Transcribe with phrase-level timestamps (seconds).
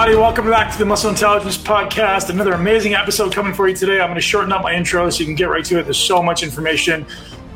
[0.00, 2.30] Everybody, welcome back to the Muscle Intelligence Podcast.
[2.30, 4.00] Another amazing episode coming for you today.
[4.00, 5.82] I'm going to shorten up my intro so you can get right to it.
[5.82, 7.04] There's so much information.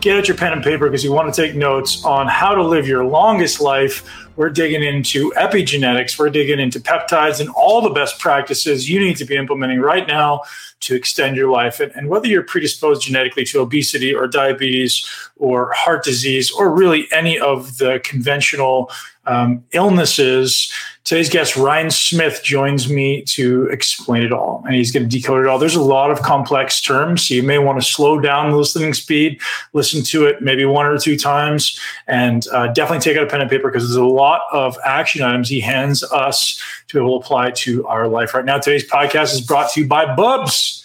[0.02, 2.62] Get out your pen and paper because you want to take notes on how to
[2.62, 4.23] live your longest life.
[4.36, 9.16] We're digging into epigenetics, we're digging into peptides and all the best practices you need
[9.18, 10.42] to be implementing right now
[10.84, 11.80] to extend your life.
[11.80, 17.06] And, and, whether you're predisposed genetically to obesity or diabetes or heart disease or really
[17.10, 18.90] any of the conventional
[19.26, 20.70] um, illnesses,
[21.04, 24.62] today's guest, Ryan Smith, joins me to explain it all.
[24.66, 25.58] And he's going to decode it all.
[25.58, 27.26] There's a lot of complex terms.
[27.26, 29.40] So you may want to slow down the listening speed,
[29.72, 33.40] listen to it maybe one or two times, and uh, definitely take out a pen
[33.40, 37.20] and paper because there's a lot of action items he hands us to be able
[37.20, 38.58] to apply to our life right now.
[38.58, 40.84] Today's podcast is brought to you by Bubs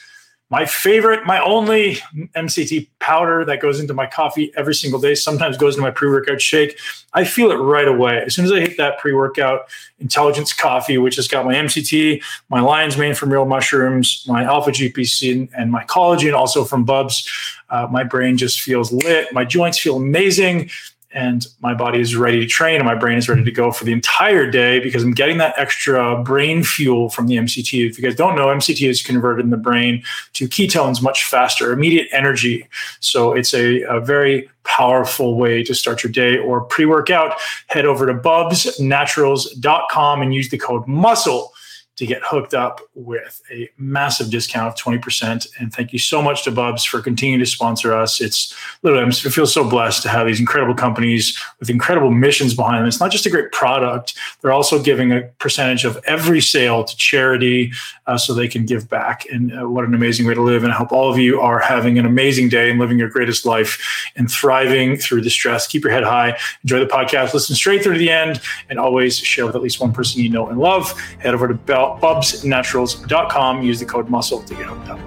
[0.51, 1.99] my favorite, my only
[2.35, 6.09] MCT powder that goes into my coffee every single day, sometimes goes into my pre
[6.09, 6.79] workout shake.
[7.13, 8.23] I feel it right away.
[8.25, 12.23] As soon as I hit that pre workout intelligence coffee, which has got my MCT,
[12.49, 17.29] my lion's mane from real mushrooms, my alpha GPC, and my collagen also from Bubs,
[17.69, 19.31] uh, my brain just feels lit.
[19.31, 20.71] My joints feel amazing
[21.11, 23.83] and my body is ready to train and my brain is ready to go for
[23.83, 27.89] the entire day because I'm getting that extra brain fuel from the MCT.
[27.89, 31.71] If you guys don't know, MCT is converted in the brain to ketones much faster,
[31.71, 32.67] immediate energy.
[32.99, 37.39] So it's a, a very powerful way to start your day or pre workout.
[37.67, 41.51] Head over to bubsnaturals.com and use the code MUSCLE
[41.99, 45.45] to get hooked up with a massive discount of 20%.
[45.59, 48.21] And thank you so much to Bubs for continuing to sponsor us.
[48.21, 52.77] It's literally, I feel so blessed to have these incredible companies with incredible missions behind
[52.77, 52.87] them.
[52.87, 56.95] It's not just a great product, they're also giving a percentage of every sale to
[56.95, 57.73] charity
[58.07, 59.25] uh, so they can give back.
[59.29, 60.63] And uh, what an amazing way to live.
[60.63, 63.45] And I hope all of you are having an amazing day and living your greatest
[63.45, 63.77] life
[64.15, 65.67] and thriving through the stress.
[65.67, 66.39] Keep your head high.
[66.63, 67.33] Enjoy the podcast.
[67.33, 68.39] Listen straight through to the end
[68.69, 70.97] and always share with at least one person you know and love.
[71.19, 73.63] Head over to Bell bubsnaturals.com.
[73.63, 74.99] Use the code MUSCLE to get hooked up.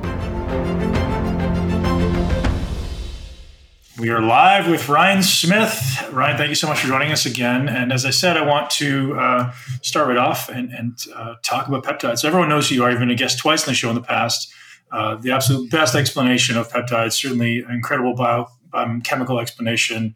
[4.02, 6.08] We are live with Ryan Smith.
[6.10, 7.68] Ryan, thank you so much for joining us again.
[7.68, 11.68] And as I said, I want to uh, start right off and, and uh, talk
[11.68, 12.24] about peptides.
[12.24, 12.90] Everyone knows who you are.
[12.90, 14.52] You've been a guest twice on the show in the past.
[14.90, 20.14] Uh, the absolute best explanation of peptides, certainly an incredible bio, um, chemical explanation.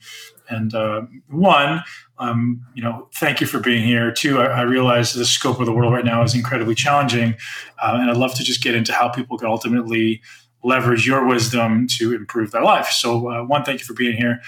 [0.48, 1.84] And uh, one,
[2.18, 4.10] um, you know, thank you for being here.
[4.10, 7.34] Too, I, I, realize the scope of the world right now is incredibly challenging,
[7.82, 10.22] uh, and I'd love to just get into how people can ultimately
[10.64, 12.88] leverage your wisdom to improve their life.
[12.88, 14.40] So, uh, one, thank you for being here,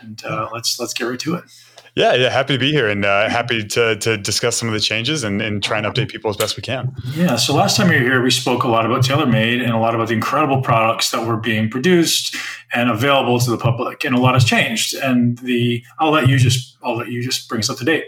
[0.00, 1.44] and uh, let's let's get right to it.
[1.96, 4.80] Yeah, yeah, happy to be here and uh, happy to, to discuss some of the
[4.80, 6.94] changes and, and try and update people as best we can.
[7.14, 9.72] Yeah, so last time you were here, we spoke a lot about Tailor Made and
[9.72, 12.36] a lot about the incredible products that were being produced
[12.74, 14.94] and available to the public, and a lot has changed.
[14.94, 18.04] And the I'll let you just I'll let you just bring us up to date.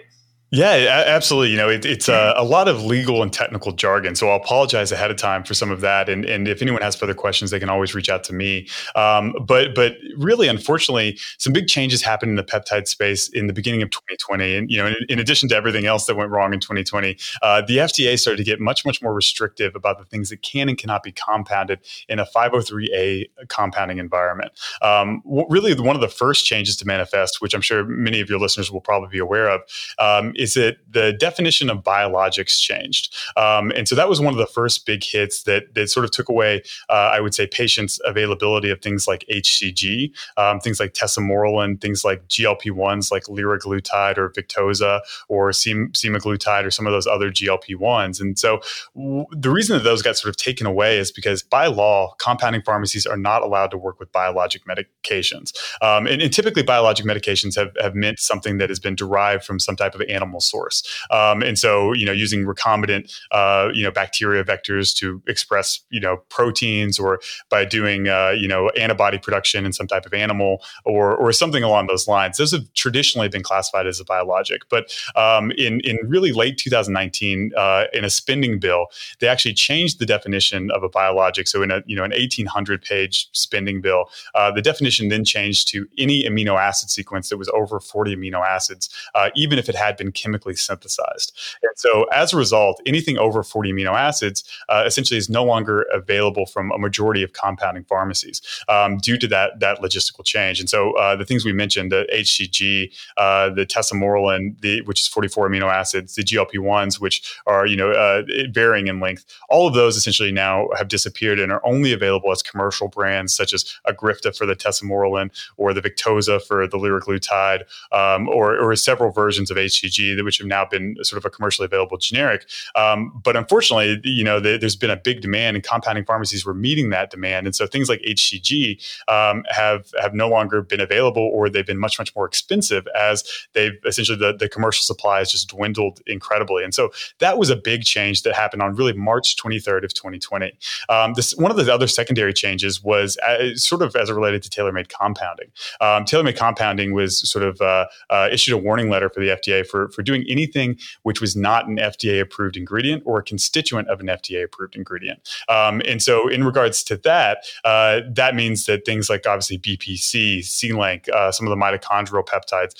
[0.50, 1.50] Yeah, absolutely.
[1.50, 4.14] You know, it, it's a, a, lot of legal and technical jargon.
[4.14, 6.08] So I'll apologize ahead of time for some of that.
[6.08, 8.66] And, and if anyone has further questions, they can always reach out to me.
[8.94, 13.52] Um, but but really, unfortunately, some big changes happened in the peptide space in the
[13.52, 14.56] beginning of 2020.
[14.56, 17.60] And you know, in, in addition to everything else that went wrong in 2020, uh,
[17.66, 20.78] the FDA started to get much much more restrictive about the things that can and
[20.78, 24.52] cannot be compounded in a 503A compounding environment.
[24.80, 28.38] Um, really, one of the first changes to manifest, which I'm sure many of your
[28.38, 29.60] listeners will probably be aware of.
[29.98, 33.14] Um, is that the definition of biologics changed.
[33.36, 36.12] Um, and so that was one of the first big hits that, that sort of
[36.12, 40.94] took away, uh, I would say, patients' availability of things like HCG, um, things like
[40.94, 46.92] tesamorelin, things like GLP 1s like liraglutide or Victoza or sem- semaglutide or some of
[46.92, 48.20] those other GLP 1s.
[48.20, 48.60] And so
[48.94, 52.62] w- the reason that those got sort of taken away is because by law, compounding
[52.62, 55.52] pharmacies are not allowed to work with biologic medications.
[55.82, 59.58] Um, and, and typically, biologic medications have, have meant something that has been derived from
[59.58, 60.82] some type of animal animal source.
[61.10, 66.00] Um, and so, you know, using recombinant, uh, you know, bacteria vectors to express, you
[66.00, 67.20] know, proteins or
[67.50, 71.62] by doing, uh, you know, antibody production in some type of animal or, or something
[71.62, 72.36] along those lines.
[72.36, 74.62] Those have traditionally been classified as a biologic.
[74.68, 78.86] But um, in, in really late 2019, uh, in a spending bill,
[79.20, 81.48] they actually changed the definition of a biologic.
[81.48, 85.68] So in a, you know, an 1800 page spending bill, uh, the definition then changed
[85.68, 89.74] to any amino acid sequence that was over 40 amino acids, uh, even if it
[89.74, 91.32] had been chemically synthesized.
[91.62, 95.86] And so, as a result, anything over 40 amino acids uh, essentially is no longer
[95.92, 100.60] available from a majority of compounding pharmacies um, due to that that logistical change.
[100.60, 105.08] And so, uh, the things we mentioned, the HCG, uh, the tesamorelin, the, which is
[105.08, 109.68] 44 amino acids, the GLP ones, which are you know uh, varying in length, all
[109.68, 113.78] of those essentially now have disappeared and are only available as commercial brands such as
[113.86, 117.62] Egrifta for the tesamorelin or the Victoza for the liraglutide,
[117.92, 121.66] um, or, or several versions of HCG Which have now been sort of a commercially
[121.66, 122.48] available generic.
[122.74, 126.54] Um, but unfortunately, you know, the, there's been a big demand, and compounding pharmacies were
[126.54, 131.22] meeting that demand, and so things like HCG um, have have no longer been available,
[131.22, 135.30] or they've been much much more expensive as they've essentially the, the commercial supply has
[135.30, 136.64] just dwindled incredibly.
[136.64, 140.52] And so that was a big change that happened on really March 23rd of 2020.
[140.88, 144.42] Um, this one of the other secondary changes was uh, sort of as it related
[144.42, 145.48] to tailor-made compounding.
[145.80, 149.66] Um, tailor-made compounding was sort of uh, uh, issued a warning letter for the FDA
[149.66, 154.00] for for doing anything which was not an FDA approved ingredient or a constituent of
[154.00, 155.28] an FDA approved ingredient.
[155.48, 160.40] Um, and so, in regards to that, uh, that means that things like obviously BPC,
[160.40, 162.74] Selank, uh, some of the mitochondrial peptides,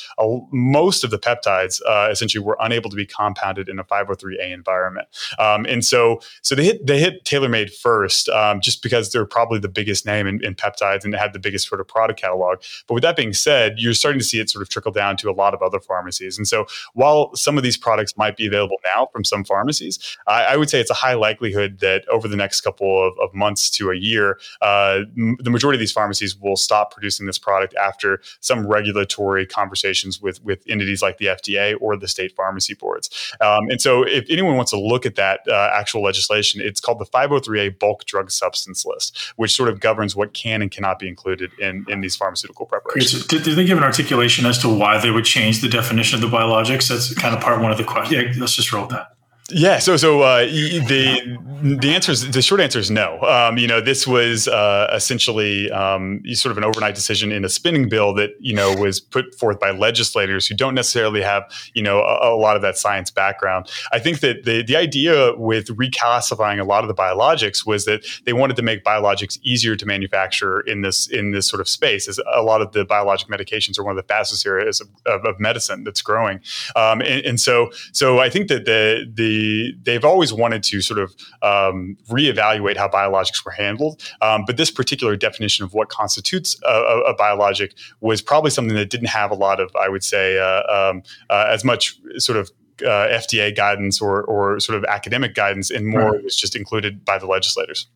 [0.53, 5.09] most of the peptides uh, essentially were unable to be compounded in a 503A environment.
[5.39, 9.27] Um, and so, so they hit they hit Tailor Made first, um, just because they're
[9.27, 12.59] probably the biggest name in, in peptides and had the biggest sort of product catalog.
[12.87, 15.31] But with that being said, you're starting to see it sort of trickle down to
[15.31, 16.39] a lot of other pharmacies.
[16.39, 16.67] And so,
[16.99, 20.69] while some of these products might be available now from some pharmacies, I, I would
[20.69, 23.97] say it's a high likelihood that over the next couple of, of months to a
[23.97, 28.67] year, uh, m- the majority of these pharmacies will stop producing this product after some
[28.67, 33.33] regulatory conversations with with entities like the FDA or the state pharmacy boards.
[33.41, 36.99] Um, and so, if anyone wants to look at that uh, actual legislation, it's called
[36.99, 41.07] the 503A bulk drug substance list, which sort of governs what can and cannot be
[41.07, 43.25] included in, in these pharmaceutical preparations.
[43.27, 46.29] Did, did, they give an articulation as to why they would change the definition of
[46.29, 46.88] the biologics?
[46.89, 48.27] That's kind of part one of the question.
[48.27, 49.18] Yeah, let's just roll that.
[49.51, 51.39] Yeah, so so uh, the
[51.81, 53.19] the answer is the short answer is no.
[53.23, 57.49] Um, you know, this was uh, essentially um, sort of an overnight decision in a
[57.49, 61.83] spinning bill that you know was put forth by legislators who don't necessarily have you
[61.83, 63.71] know a, a, lot of that science background.
[63.91, 68.05] I think that the the idea with reclassifying a lot of the biologics was that
[68.27, 72.07] they wanted to make biologics easier to manufacture in this in this sort of space,
[72.07, 75.25] as a lot of the biologic medications are one of the fastest areas of, of,
[75.25, 76.39] of medicine that's growing,
[76.77, 79.38] um, and, and so so I think that the the
[79.83, 84.03] they've always wanted to sort of um, reevaluate how biologics were handled.
[84.21, 88.77] Um, but this particular definition of what constitutes a, a, a, biologic was probably something
[88.77, 92.39] that didn't have a lot of, I would say, uh, um, uh, as much sort
[92.39, 92.51] of
[92.83, 96.25] uh, FDA guidance or, or sort of academic guidance, and more right.
[96.25, 97.89] was just included by the legislators.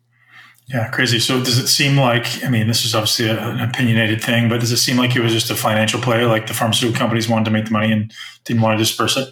[0.67, 1.19] Yeah, crazy.
[1.19, 4.61] So does it seem like, I mean, this is obviously a, an opinionated thing, but
[4.61, 7.45] does it seem like it was just a financial play, like the pharmaceutical companies wanted
[7.45, 8.13] to make the money and
[8.45, 9.29] didn't want to disperse it?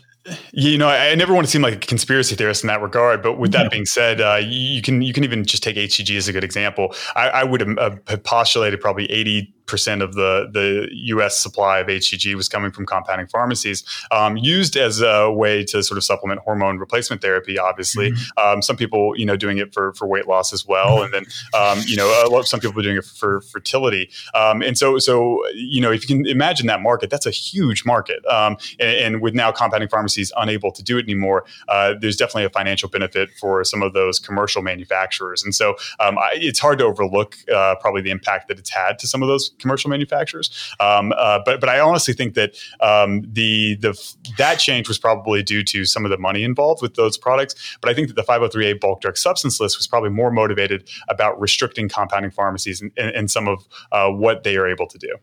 [0.51, 3.39] You know, I never want to seem like a conspiracy theorist in that regard, but
[3.39, 6.33] with that being said, uh, you can you can even just take HCG as a
[6.33, 6.94] good example.
[7.15, 11.39] I, I would have, have postulated probably eighty percent of the the U.S.
[11.39, 15.97] supply of HCG was coming from compounding pharmacies, um, used as a way to sort
[15.97, 17.57] of supplement hormone replacement therapy.
[17.57, 18.45] Obviously, mm-hmm.
[18.45, 21.06] um, some people you know doing it for for weight loss as well, mm-hmm.
[21.06, 21.25] and then
[21.59, 24.09] um, you know a lot, some people are doing it for, for fertility.
[24.33, 27.85] Um, and so so you know if you can imagine that market, that's a huge
[27.85, 28.25] market.
[28.25, 32.45] Um, and, and, with now compounding pharmacies unable to do it anymore, uh, there's definitely
[32.45, 35.44] a financial benefit for some of those commercial manufacturers.
[35.44, 38.97] And so um, I, it's hard to overlook uh, probably the impact that it's had
[39.00, 40.49] to some of those commercial manufacturers.
[40.79, 45.43] Um, uh, but but I honestly think that um, the the that change was probably
[45.43, 47.77] due to some of the money involved with those products.
[47.81, 51.39] But I think that the 503A bulk drug substance list was probably more motivated about
[51.39, 55.15] restricting compounding pharmacies and, and, and some of uh, what they are able to do.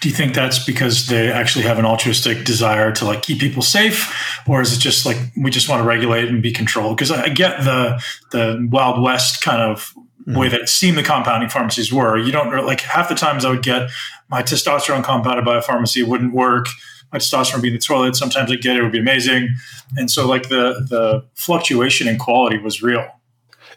[0.00, 3.62] Do you think that's because they actually have an altruistic desire to like keep people
[3.62, 6.96] safe, or is it just like we just want to regulate and be controlled?
[6.96, 9.94] Because I get the the Wild West kind of
[10.26, 10.38] mm-hmm.
[10.38, 12.18] way that it seemed the compounding pharmacies were.
[12.18, 13.90] You don't like half the times I would get
[14.28, 16.66] my testosterone compounded by a pharmacy wouldn't work.
[17.12, 18.16] My testosterone be in the toilet.
[18.16, 19.48] Sometimes I get it, it would be amazing.
[19.96, 23.06] And so like the the fluctuation in quality was real.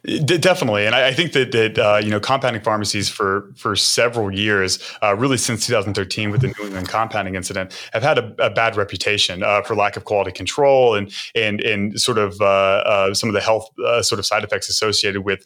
[0.06, 4.80] Definitely, and I, think that that uh, you know compounding pharmacies for for several years,
[5.04, 8.78] uh, really since 2013 with the New England compounding incident, have had a, a bad
[8.78, 13.28] reputation uh, for lack of quality control and and and sort of uh, uh, some
[13.28, 15.44] of the health uh, sort of side effects associated with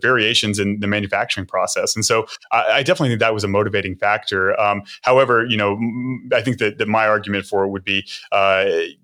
[0.00, 1.94] variations in the manufacturing process.
[1.94, 4.58] And so I, I definitely think that was a motivating factor.
[4.58, 5.78] Um, however, you know,
[6.32, 8.06] I think that, that my argument for it would be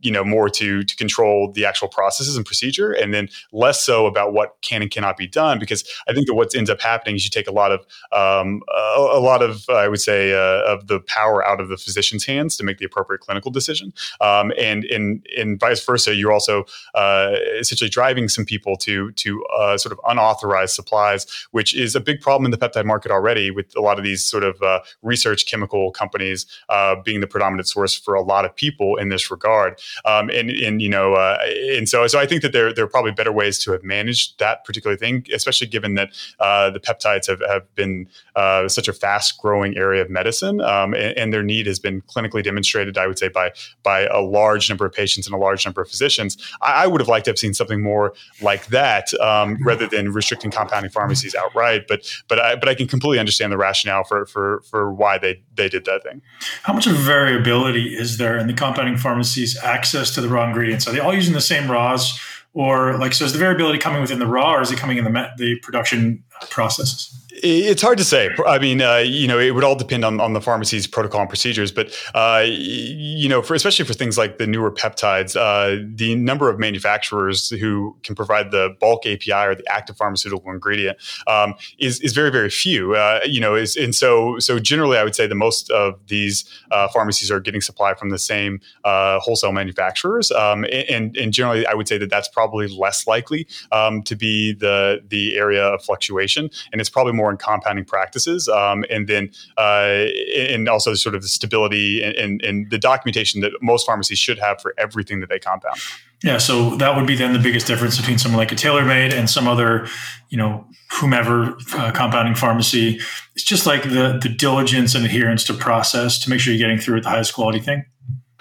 [0.01, 4.07] you know more to to control the actual processes and procedure, and then less so
[4.07, 5.59] about what can and cannot be done.
[5.59, 7.81] Because I think that what ends up happening is you take a lot of
[8.13, 11.77] um, a, a, lot of I would say uh, of the power out of the
[11.77, 16.15] physician's hands to make the appropriate clinical decision, um, and and and vice versa.
[16.15, 16.65] You're also
[16.95, 22.01] uh, essentially driving some people to to uh, sort of unauthorized supplies, which is a
[22.01, 24.81] big problem in the peptide market already, with a lot of these sort of uh,
[25.03, 29.31] research chemical companies uh, being the predominant source for a lot of people in this
[29.31, 29.81] regard.
[30.05, 31.39] Um, and and you know uh,
[31.77, 34.39] and so so I think that there there are probably better ways to have managed
[34.39, 38.89] that that particular thing, especially given that uh, the peptides have, have been uh, such
[38.89, 42.99] a fast growing area of medicine, um, and, and, their need has been clinically demonstrated.
[42.99, 45.89] I would say by by a large number of patients and a large number of
[45.89, 46.37] physicians.
[46.61, 50.13] I, I would have liked to have seen something more like that um, rather than
[50.13, 51.87] restricting compounding pharmacies outright.
[51.89, 55.43] But but I but I can completely understand the rationale for for for why they
[55.55, 56.21] they did that thing.
[56.65, 60.87] How much of variability is there in the compounding pharmacies' access to the raw ingredients?
[60.87, 62.21] Are they all using the same raws?
[62.55, 65.05] Or like so is the variability coming within the raw or is it coming in
[65.05, 68.31] the the production processes it's hard to say.
[68.47, 71.29] I mean, uh, you know, it would all depend on, on the pharmacy's protocol and
[71.29, 71.73] procedures.
[71.73, 76.49] But uh, you know, for especially for things like the newer peptides, uh, the number
[76.49, 82.01] of manufacturers who can provide the bulk API or the active pharmaceutical ingredient um, is
[82.01, 82.95] is very very few.
[82.95, 86.45] Uh, you know, is and so so generally, I would say the most of these
[86.71, 91.67] uh, pharmacies are getting supply from the same uh, wholesale manufacturers, um, and and generally,
[91.67, 95.83] I would say that that's probably less likely um, to be the the area of
[95.85, 101.23] fluctuation, and it's probably more compounding practices, um, and then uh, and also sort of
[101.23, 105.29] the stability and, and, and the documentation that most pharmacies should have for everything that
[105.29, 105.77] they compound.
[106.23, 109.13] Yeah, so that would be then the biggest difference between someone like a Tailor Made
[109.13, 109.89] and some other,
[110.29, 113.01] you know, whomever uh, compounding pharmacy.
[113.35, 116.79] It's just like the the diligence and adherence to process to make sure you're getting
[116.79, 117.85] through with the highest quality thing.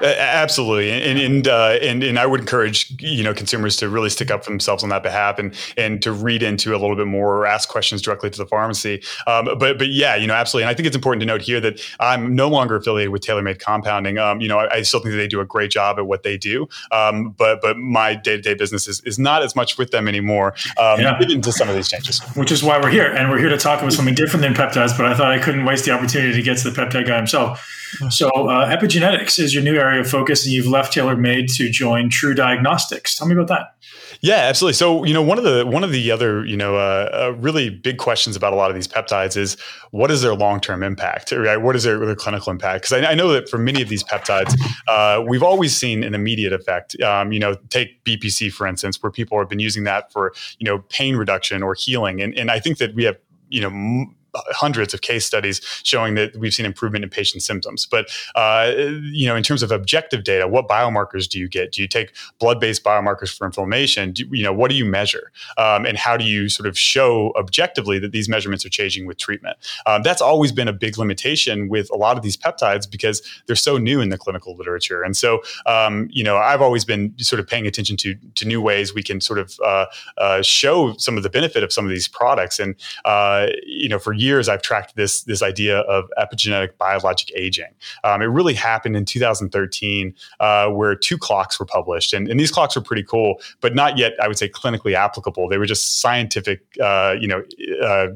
[0.03, 4.31] Absolutely, and and, uh, and and I would encourage you know consumers to really stick
[4.31, 7.38] up for themselves on that behalf, and and to read into a little bit more
[7.38, 9.03] or ask questions directly to the pharmacy.
[9.27, 11.60] Um, but but yeah, you know, absolutely, and I think it's important to note here
[11.62, 14.17] that I'm no longer affiliated with Tailor Made Compounding.
[14.17, 16.24] Um, you know, I, I, still think that they do a great job at what
[16.24, 19.77] they do, um, but but my day to day business is, is not as much
[19.77, 20.55] with them anymore.
[20.77, 21.20] Um, yeah.
[21.22, 23.79] Into some of these changes, which is why we're here, and we're here to talk
[23.79, 24.98] about something different than peptides.
[24.98, 27.67] But I thought I couldn't waste the opportunity to get to the peptide guy himself.
[28.10, 31.69] So uh, epigenetics is your new area of focus, and you've left Tailor Made to
[31.69, 33.17] join TruDiagnostics.
[33.17, 33.75] Tell me about that.
[34.21, 34.74] Yeah, absolutely.
[34.74, 37.69] So you know, one of the one of the other you know uh, uh, really
[37.69, 39.57] big questions about a lot of these peptides is
[39.89, 41.31] what is their long term impact?
[41.31, 41.57] Right?
[41.57, 42.83] What is their, their clinical impact?
[42.83, 44.53] Because I, I, know that for many of these peptides,
[44.88, 47.00] uh, we've always seen an immediate effect.
[47.01, 50.65] Um, you know, take BPC for instance, where people have been using that for you
[50.65, 53.17] know pain reduction or healing, and and I think that we have
[53.50, 53.67] you know.
[53.67, 57.85] M- hundreds of case studies showing that we've seen improvement in patient symptoms.
[57.85, 58.73] But uh,
[59.03, 61.71] you know, in terms of objective data, what biomarkers do you get?
[61.71, 64.11] Do you take blood-based biomarkers for inflammation?
[64.11, 67.33] Do, you know, what do you measure, um, and how do you sort of show
[67.35, 69.57] objectively that these measurements are changing with treatment?
[69.85, 73.55] Um, that's always been a big limitation with a lot of these peptides because they're
[73.55, 75.03] so new in the clinical literature.
[75.03, 78.61] And so, um, you know, I've always been sort of paying attention to to new
[78.61, 79.85] ways we can sort of uh,
[80.17, 82.59] uh, show some of the benefit of some of these products.
[82.59, 87.74] And uh, you know, for years I've tracked this this idea of epigenetic biologic aging.
[88.04, 92.51] Um, it really happened in 2013, uh, where two clocks were published, and, and, these
[92.51, 95.48] clocks were pretty cool, but not yet, I would say, clinically applicable.
[95.48, 97.44] They were just scientific, uh, you know,
[97.84, 98.08] uh,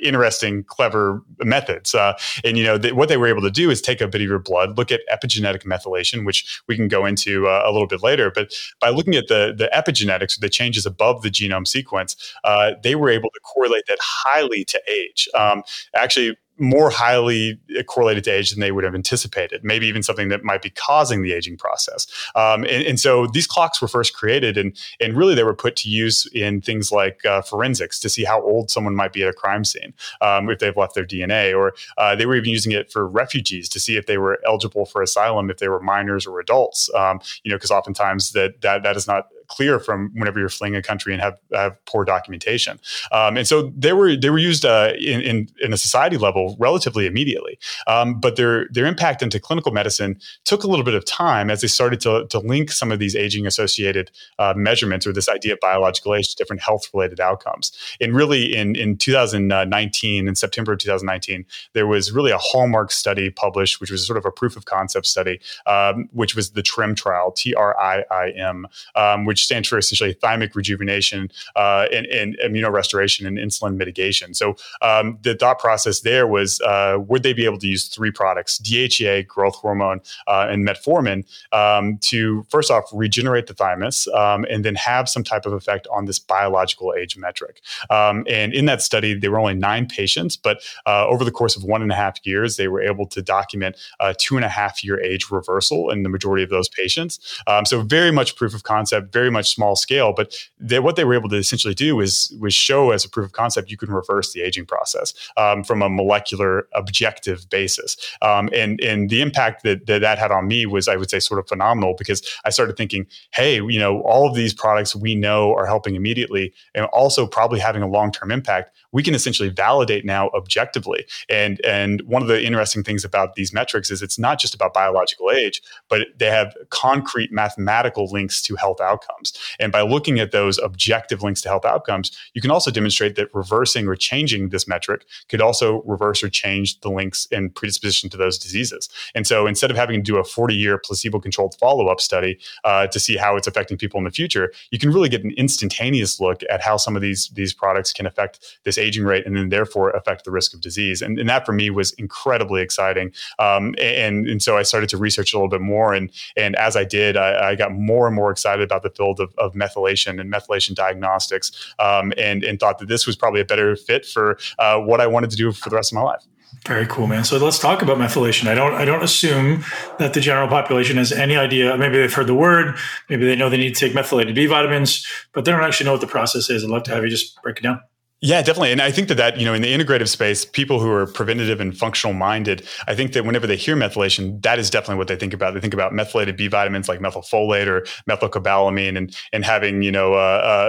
[0.00, 1.94] interesting, clever methods.
[1.94, 4.20] Uh, and you know, th- what they were able to do is take a bit
[4.20, 7.88] of your blood, look at epigenetic methylation, which we can go into uh, a little
[7.88, 8.30] bit later.
[8.30, 12.94] But by looking at the the epigenetics, the changes above the genome sequence, uh, they
[12.94, 15.28] were able to correlate that highly to age.
[15.34, 15.51] Um,
[15.94, 20.44] actually more highly correlated to age than they would have anticipated, maybe even something that
[20.44, 22.06] might be causing the aging process.
[22.34, 25.74] Um, and, and, so these clocks were first created, and, and really they were put
[25.76, 29.28] to use in things like uh, forensics to see how old someone might be at
[29.28, 32.70] a crime scene um, if they've left their DNA, or uh, they were even using
[32.70, 36.26] it for refugees to see if they were eligible for asylum if they were minors
[36.26, 36.88] or adults.
[36.94, 40.74] Um, you know, because oftentimes that, that that is not clear from whenever you're fleeing
[40.74, 42.80] a country and have, have poor documentation.
[43.10, 46.56] Um, and so they were they were used uh, in, in, in a society level
[46.58, 51.04] relatively immediately, um, but their their impact into clinical medicine took a little bit of
[51.04, 55.12] time as they started to, to link some of these aging associated uh, measurements or
[55.12, 57.72] this idea of biological age to different health related outcomes.
[58.00, 61.44] And really, in in 2019, in September of 2019,
[61.74, 65.06] there was really a hallmark study published, which was sort of a proof of concept
[65.06, 69.46] study, um, which was the TRIIM trial, T R I I M, um, which which
[69.46, 74.34] stands for essentially thymic rejuvenation uh, and, and immunorestoration and insulin mitigation.
[74.34, 78.12] So um, the thought process there was uh, would they be able to use three
[78.12, 84.46] products, DHEA, growth hormone, uh, and metformin, um, to first off regenerate the thymus um,
[84.48, 87.60] and then have some type of effect on this biological age metric.
[87.90, 91.56] Um, and in that study, there were only nine patients, but uh, over the course
[91.56, 94.48] of one and a half years, they were able to document a two and a
[94.48, 97.18] half year age reversal in the majority of those patients.
[97.46, 100.12] Um, so very much proof of concept, very very much small scale.
[100.12, 103.26] But they, what they were able to essentially do was was show as a proof
[103.26, 107.96] of concept you can reverse the aging process um, from a molecular objective basis.
[108.20, 111.20] Um, and and the impact that, that that had on me was, I would say,
[111.20, 115.14] sort of phenomenal because I started thinking, hey, you know, all of these products we
[115.14, 118.74] know are helping immediately, and also probably having a long term impact.
[118.90, 121.06] We can essentially validate now objectively.
[121.28, 124.74] And and one of the interesting things about these metrics is it's not just about
[124.74, 129.11] biological age, but they have concrete mathematical links to health outcomes.
[129.58, 133.34] And by looking at those objective links to health outcomes, you can also demonstrate that
[133.34, 138.16] reversing or changing this metric could also reverse or change the links and predisposition to
[138.16, 138.88] those diseases.
[139.14, 142.38] And so instead of having to do a 40 year placebo controlled follow up study
[142.64, 145.32] uh, to see how it's affecting people in the future, you can really get an
[145.36, 149.36] instantaneous look at how some of these, these products can affect this aging rate and
[149.36, 151.02] then therefore affect the risk of disease.
[151.02, 153.12] And, and that for me was incredibly exciting.
[153.38, 155.92] Um, and, and so I started to research a little bit more.
[155.92, 159.20] And, and as I did, I, I got more and more excited about the field
[159.20, 163.44] of, of methylation and methylation diagnostics um, and, and thought that this was probably a
[163.44, 166.24] better fit for uh, what I wanted to do for the rest of my life.
[166.66, 167.24] Very cool, man.
[167.24, 168.46] So let's talk about methylation.
[168.46, 169.64] I don't I don't assume
[169.98, 171.76] that the general population has any idea.
[171.76, 172.76] Maybe they've heard the word,
[173.08, 175.92] maybe they know they need to take methylated B vitamins, but they don't actually know
[175.92, 176.62] what the process is.
[176.62, 177.80] I'd love to have you just break it down.
[178.24, 178.70] Yeah, definitely.
[178.70, 181.60] And I think that that, you know, in the integrative space, people who are preventative
[181.60, 185.16] and functional minded, I think that whenever they hear methylation, that is definitely what they
[185.16, 185.54] think about.
[185.54, 190.14] They think about methylated B vitamins like methylfolate or methylcobalamin and, and having, you know,
[190.14, 190.16] uh,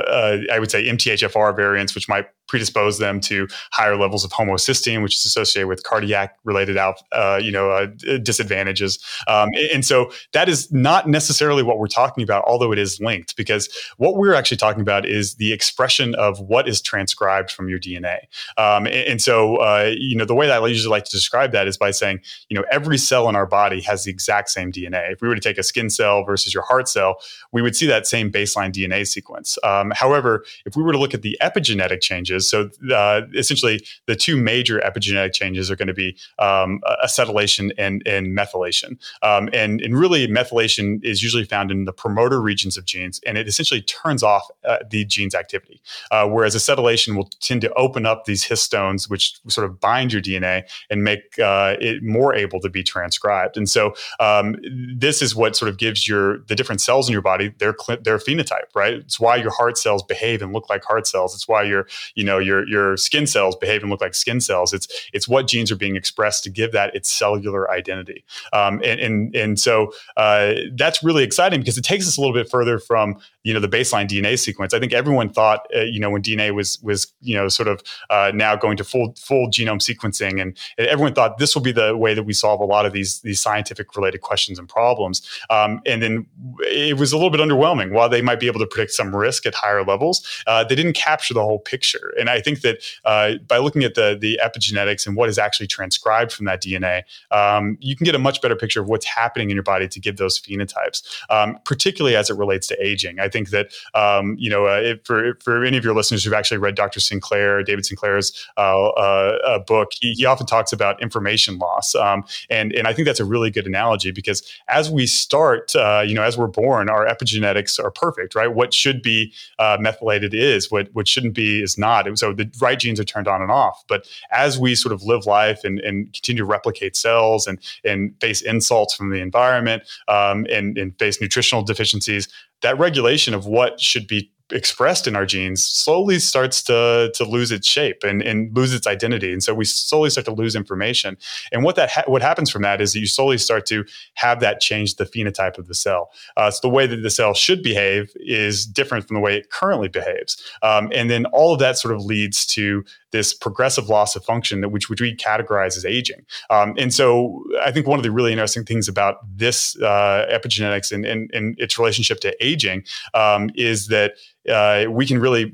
[0.08, 4.30] uh, uh, I would say MTHFR variants, which might predispose them to higher levels of
[4.30, 7.88] homocysteine, which is associated with cardiac related uh, you know, uh,
[8.22, 9.04] disadvantages.
[9.28, 13.36] Um, and so that is not necessarily what we're talking about, although it is linked,
[13.36, 17.80] because what we're actually talking about is the expression of what is transcribed from your
[17.80, 18.20] DNA.
[18.56, 21.54] Um, and, and, so, uh, you know, the way that I usually like to describe
[21.54, 24.72] that is by saying, you know, every cell in our body has the exact same
[24.72, 25.12] DNA.
[25.12, 27.16] If we were to take a skin cell versus your heart cell,
[27.52, 29.58] we would see that same baseline DNA sequence.
[29.64, 32.80] Um, however, if we were to look at the epigenetic changes, changes.
[32.90, 38.02] So uh, essentially, the two major epigenetic changes are going to be um, acetylation and,
[38.06, 38.98] and methylation.
[39.22, 43.38] Um, and, and really, methylation is usually found in the promoter regions of genes, and
[43.38, 45.82] it essentially turns off uh, the gene's activity.
[46.12, 50.22] Uh, whereas acetylation will tend to open up these histones, which sort of bind your
[50.22, 53.58] DNA and make uh, it more able to be transcribed.
[53.58, 54.56] And so, um,
[54.96, 58.18] this is what sort of gives your the different cells in your body their their
[58.18, 58.94] phenotype, right?
[58.94, 61.36] It's why your heart cells behave and look like heart cells.
[61.36, 64.42] It's why your you know know your your skin cells behave and look like skin
[64.42, 64.74] cells.
[64.74, 68.24] It's it's what genes are being expressed to give that its cellular identity.
[68.52, 72.34] Um, and, and and so uh, that's really exciting because it takes us a little
[72.34, 74.74] bit further from you know the baseline DNA sequence.
[74.74, 77.82] I think everyone thought uh, you know when DNA was was you know sort of
[78.10, 81.96] uh, now going to full full genome sequencing, and everyone thought this will be the
[81.96, 85.28] way that we solve a lot of these these scientific related questions and problems.
[85.50, 86.26] Um, and then
[86.60, 87.92] it was a little bit underwhelming.
[87.92, 90.94] While they might be able to predict some risk at higher levels, uh, they didn't
[90.94, 92.14] capture the whole picture.
[92.24, 95.68] And I think that uh, by looking at the the epigenetics and what is actually
[95.68, 99.50] transcribed from that DNA, um, you can get a much better picture of what's happening
[99.50, 103.20] in your body to give those phenotypes, um, particularly as it relates to aging.
[103.20, 106.60] I think that um, you know uh, for for any of your listeners who've actually
[106.60, 107.02] read Dr.
[107.02, 112.72] Sinclair, David Sinclair's uh, uh, book, he, he, often talks about information loss, um, and
[112.72, 116.24] and I think that's a really good analogy because as we start, uh, you know,
[116.24, 118.48] as we're born, our epigenetics are perfect, right?
[118.48, 122.03] What should be uh, methylated is what what shouldn't be is not.
[122.16, 123.84] So the right genes are turned on and off.
[123.88, 128.14] But as we sort of live life and, and continue to replicate cells and and
[128.20, 132.28] face insults from the environment um, and, and face nutritional deficiencies,
[132.62, 137.52] that regulation of what should be expressed in our genes slowly starts to to lose
[137.52, 139.32] its shape and, and lose its identity.
[139.32, 141.18] And so we slowly start to lose information.
[141.52, 144.40] And what that ha- what happens from that is that you slowly start to have
[144.42, 146.12] that change the phenotype of the cell.
[146.36, 149.50] Uh, so the way that the cell should behave is different from the way it
[149.50, 150.42] currently behaves.
[150.62, 154.60] Um, and then all of that sort of leads to this progressive loss of function
[154.60, 156.26] that which, which we categorize as aging.
[156.50, 160.92] Um, and so i think one of the really interesting things about this uh, epigenetics
[160.92, 164.14] and, and, and, its relationship to aging um, is that
[164.50, 165.54] uh, we can really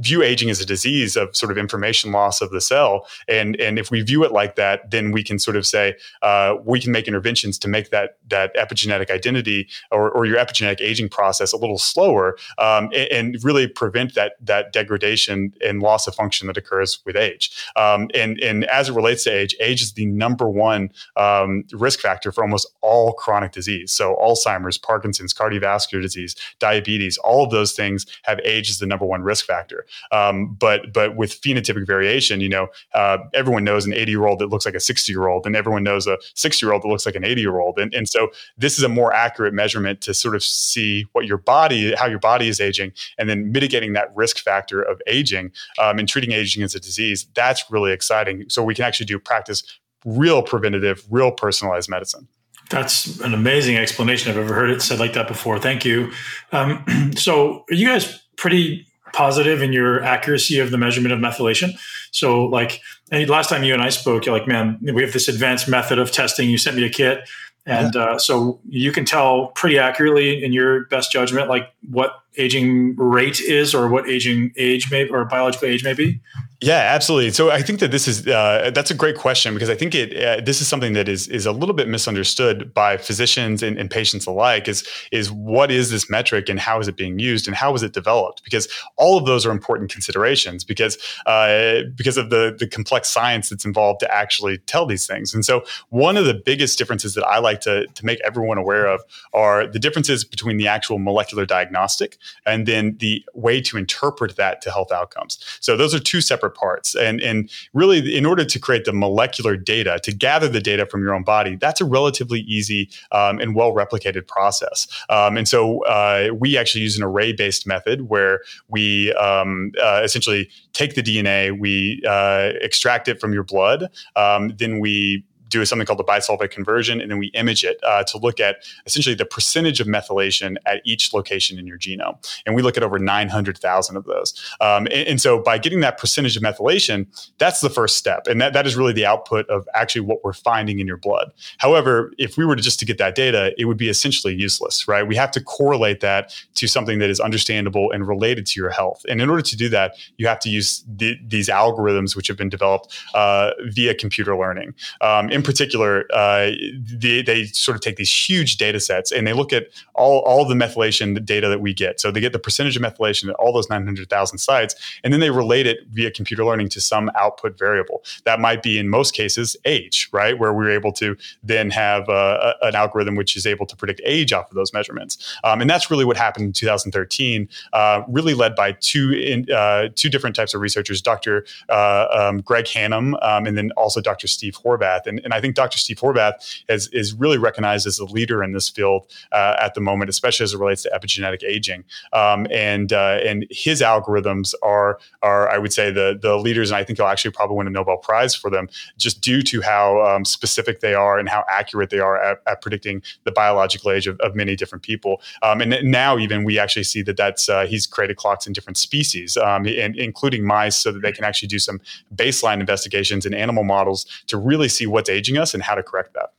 [0.00, 3.06] view aging as a disease of sort of information loss of the cell.
[3.28, 6.56] And, and if we view it like that, then we can sort of say uh,
[6.64, 11.08] we can make interventions to make that, that epigenetic identity or, or your epigenetic aging
[11.08, 16.14] process a little slower um, and, and, really prevent that, that degradation and loss of
[16.14, 17.50] function that occurs with age.
[17.76, 22.00] Um, and, and as it relates to age, age is the number one um, risk
[22.00, 23.92] factor for almost all chronic disease.
[23.92, 29.04] So Alzheimer's, Parkinson's, cardiovascular disease, diabetes, all of those things have age as the number
[29.04, 29.83] one risk factor.
[30.12, 34.38] Um, but but with phenotypic variation, you know, uh, everyone knows an 80 year old
[34.40, 36.88] that looks like a 60 year old, and everyone knows a 60 year old that
[36.88, 37.78] looks like an 80 year old.
[37.78, 41.38] And, and so this is a more accurate measurement to sort of see what your
[41.38, 45.98] body, how your body is aging, and then mitigating that risk factor of aging um,
[45.98, 47.26] and treating aging as a disease.
[47.34, 48.44] That's really exciting.
[48.48, 49.62] So we can actually do practice
[50.04, 52.28] real preventative, real personalized medicine.
[52.70, 54.30] That's an amazing explanation.
[54.30, 55.58] I've ever heard it said like that before.
[55.58, 56.12] Thank you.
[56.52, 61.70] Um, so, are you guys pretty positive in your accuracy of the measurement of methylation?
[62.10, 65.68] So, like, last time you and I spoke, you're like, man, we have this advanced
[65.68, 66.50] method of testing.
[66.50, 67.28] You sent me a kit.
[67.66, 72.94] And uh, so you can tell pretty accurately in your best judgment, like what aging
[72.96, 76.20] rate is or what aging age may or biological age may be?
[76.64, 77.30] Yeah, absolutely.
[77.30, 80.16] So I think that this is uh, that's a great question because I think it
[80.16, 83.90] uh, this is something that is is a little bit misunderstood by physicians and, and,
[83.90, 84.66] patients alike.
[84.66, 87.82] Is is what is this metric and how is it being used and how was
[87.82, 88.42] it developed?
[88.44, 90.96] Because all of those are important considerations because
[91.26, 95.34] uh, because of the the complex science that's involved to actually tell these things.
[95.34, 98.86] And so one of the biggest differences that I like to to make everyone aware
[98.86, 99.02] of
[99.34, 104.62] are the differences between the actual molecular diagnostic and then the way to interpret that
[104.62, 105.38] to health outcomes.
[105.60, 106.94] So those are two separate parts.
[106.94, 111.02] And, and really, in order to create the molecular data, to gather the data from
[111.02, 114.86] your own body, that's a relatively easy um, and well replicated process.
[115.08, 120.00] Um, and so uh, we actually use an array based method where we um, uh,
[120.04, 125.24] essentially take the DNA, we uh, extract it from your blood, um, then we
[125.58, 128.64] do something called the bisulfite conversion, and then we image it uh, to look at
[128.86, 132.16] essentially the percentage of methylation at each location in your genome.
[132.46, 134.34] And we look at over 900,000 of those.
[134.60, 137.06] Um, and, and, so by getting that percentage of methylation,
[137.38, 138.26] that's the first step.
[138.26, 141.32] And that, that is really the output of actually what we're finding in your blood.
[141.58, 144.86] However, if we were to just to get that data, it would be essentially useless,
[144.86, 145.06] right?
[145.06, 149.04] We have to correlate that to something that is understandable and related to your health.
[149.08, 152.36] And in order to do that, you have to use the, these algorithms which have
[152.36, 154.74] been developed uh, via computer learning.
[155.00, 156.50] Um, in particular, uh,
[156.82, 160.44] they, they, sort of take these huge data sets and they look at all, all
[160.44, 162.00] the methylation data that we get.
[162.00, 165.30] So they get the percentage of methylation at all those 900,000 sites, and then they
[165.30, 168.02] relate it via computer learning to some output variable.
[168.24, 170.38] That might be, in most cases, age, right?
[170.38, 174.32] Where we're able to then have uh, an algorithm which is able to predict age
[174.32, 175.36] off of those measurements.
[175.44, 179.88] Um, and that's really what happened in 2013, uh, really led by two, in, uh,
[179.94, 181.44] two different types of researchers, Dr.
[181.68, 184.26] Uh, um, Greg Hannum um, and then also Dr.
[184.26, 185.06] Steve Horvath.
[185.06, 185.78] And, and I think Dr.
[185.78, 189.80] Steve Horvath is, is really recognized as a leader in this field uh, at the
[189.80, 191.84] moment, especially as it relates to epigenetic aging.
[192.12, 196.76] Um, and uh, and his algorithms are are I would say the the leaders, and
[196.76, 200.00] I think he'll actually probably win a Nobel Prize for them, just due to how
[200.02, 204.06] um, specific they are and how accurate they are at, at predicting the biological age
[204.06, 205.20] of, of many different people.
[205.42, 208.76] Um, and now even we actually see that that's uh, he's created clocks in different
[208.76, 211.80] species, um, and including mice, so that they can actually do some
[212.14, 215.82] baseline investigations in animal models to really see what's age aging us and how to
[215.82, 216.32] correct that.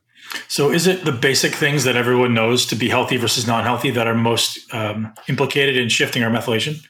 [0.48, 3.90] So, is it the basic things that everyone knows to be healthy versus non healthy
[3.92, 6.84] that are most um, implicated in shifting our methylation?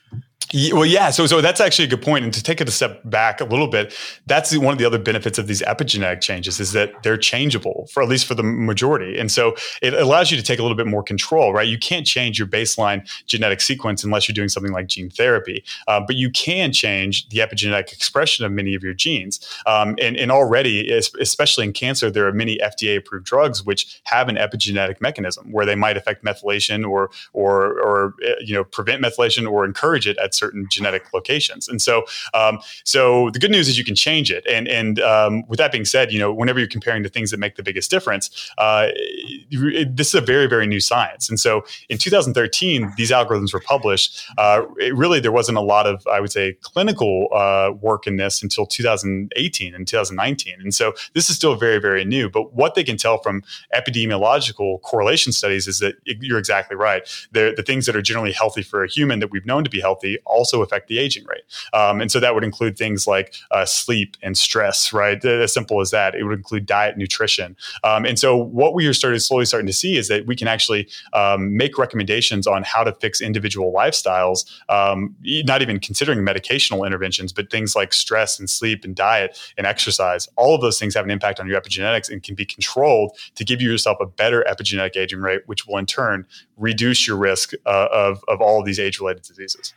[0.55, 1.11] Well, yeah.
[1.11, 2.25] So, so that's actually a good point.
[2.25, 3.93] And to take it a step back a little bit,
[4.27, 8.01] that's one of the other benefits of these epigenetic changes is that they're changeable for
[8.01, 9.19] at least for the majority.
[9.19, 11.67] And so it allows you to take a little bit more control, right?
[11.67, 16.01] You can't change your baseline genetic sequence unless you're doing something like gene therapy, uh,
[16.07, 19.41] but you can change the epigenetic expression of many of your genes.
[19.67, 24.29] Um, and, and already, especially in cancer, there are many FDA approved drugs which have
[24.29, 29.03] an epigenetic mechanism where they might affect methylation or, or, or, uh, you know, prevent
[29.03, 31.68] methylation or encourage it at certain genetic locations.
[31.68, 34.44] And so, um, so the good news is you can change it.
[34.46, 37.38] And and um, with that being said, you know, whenever you're comparing the things that
[37.38, 41.29] make the biggest difference, uh, it, this is a very very new science.
[41.29, 44.22] And so, in 2013, these algorithms were published.
[44.38, 48.42] Uh, really, there wasn't a lot of I would say clinical uh, work in this
[48.42, 50.61] until 2018 and 2019.
[50.61, 52.29] And so, this is still very very new.
[52.29, 53.42] But what they can tell from
[53.75, 57.09] epidemiological correlation studies is that you're exactly right.
[57.33, 59.81] They're, the things that are generally healthy for a human that we've known to be
[59.81, 61.45] healthy also affect the aging rate.
[61.73, 65.25] Um, and so that would include things like uh, sleep and stress, right?
[65.25, 66.15] As simple as that.
[66.15, 67.57] It would include diet, nutrition.
[67.85, 70.49] Um, and so what we are started slowly starting to see is that we can
[70.49, 76.87] actually um, make recommendations on how to fix individual lifestyles, um, not even considering medicational
[76.87, 80.29] interventions, but things like stress and sleep and diet and exercise.
[80.37, 83.45] All of those things have an impact on your epigenetics and can be controlled to
[83.45, 87.88] give yourself a better epigenetic aging rate, which will in turn reduce your risk uh,
[87.92, 89.75] of, of all of these age related diseases.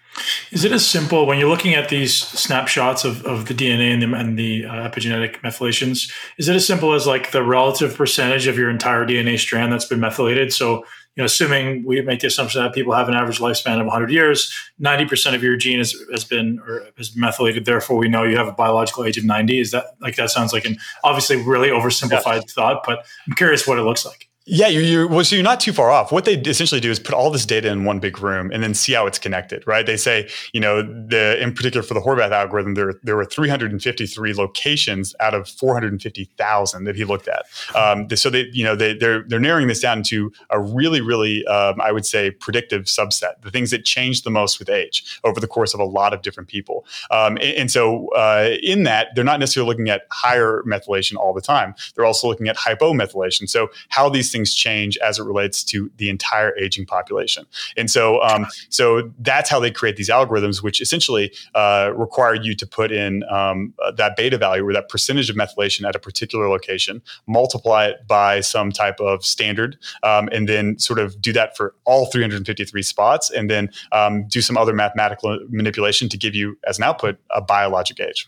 [0.51, 4.01] Is it as simple when you're looking at these snapshots of, of the DNA and
[4.01, 6.11] the, and the uh, epigenetic methylations?
[6.37, 9.85] Is it as simple as like the relative percentage of your entire DNA strand that's
[9.85, 10.53] been methylated?
[10.53, 10.77] So,
[11.15, 14.09] you know, assuming we make the assumption that people have an average lifespan of 100
[14.09, 17.65] years, 90% of your gene has, has been or has been methylated.
[17.65, 19.59] Therefore, we know you have a biological age of 90.
[19.59, 23.77] Is that like that sounds like an obviously really oversimplified thought, but I'm curious what
[23.77, 24.28] it looks like.
[24.51, 26.11] Yeah, you're, you're, well, so you're not too far off.
[26.11, 28.73] What they essentially do is put all this data in one big room and then
[28.73, 29.85] see how it's connected, right?
[29.85, 34.33] They say, you know, the in particular for the Horvath algorithm, there there were 353
[34.33, 37.45] locations out of 450,000 that he looked at.
[37.75, 41.45] Um, so they, you know, they they're they're narrowing this down to a really, really,
[41.45, 43.41] um, I would say, predictive subset.
[43.43, 46.23] The things that change the most with age over the course of a lot of
[46.23, 46.87] different people.
[47.11, 51.33] Um, and, and, so uh, in that, they're not necessarily looking at higher methylation all
[51.35, 51.75] the time.
[51.93, 53.47] They're also looking at hypomethylation.
[53.47, 57.45] So how these things things change as it relates to the entire aging population.
[57.75, 62.55] And so, um, so that's how they create these algorithms, which essentially uh, require you
[62.55, 66.47] to put in um, that beta value or that percentage of methylation at a particular
[66.47, 71.57] location, multiply it by some type of standard, um, and then sort of do that
[71.57, 76.57] for all 353 spots, and then um, do some other mathematical manipulation to give you
[76.65, 78.27] as an output a biologic age.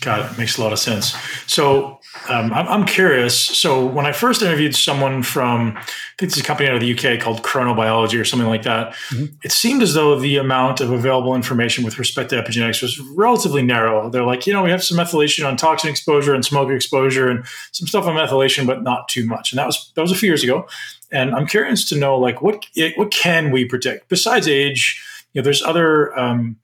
[0.00, 0.38] Got it.
[0.38, 1.14] Makes a lot of sense.
[1.46, 3.36] So um, I'm, curious.
[3.36, 5.82] So when I first interviewed someone from, I
[6.18, 9.34] think it's a company out of the UK called Chronobiology or something like that, mm-hmm.
[9.42, 13.62] it seemed as though the amount of available information with respect to epigenetics was relatively
[13.62, 14.10] narrow.
[14.10, 17.44] They're like, you know, we have some methylation on toxin exposure and smoke exposure and
[17.72, 19.52] some stuff on methylation, but not too much.
[19.52, 20.66] And that was that was a few years ago.
[21.10, 22.64] And I'm curious to know, like, what
[22.96, 25.02] what can we predict besides age?
[25.32, 26.56] You know, there's other um,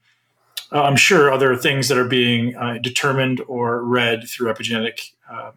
[0.73, 5.53] uh, I'm sure other things that are being uh, determined or read through epigenetic um,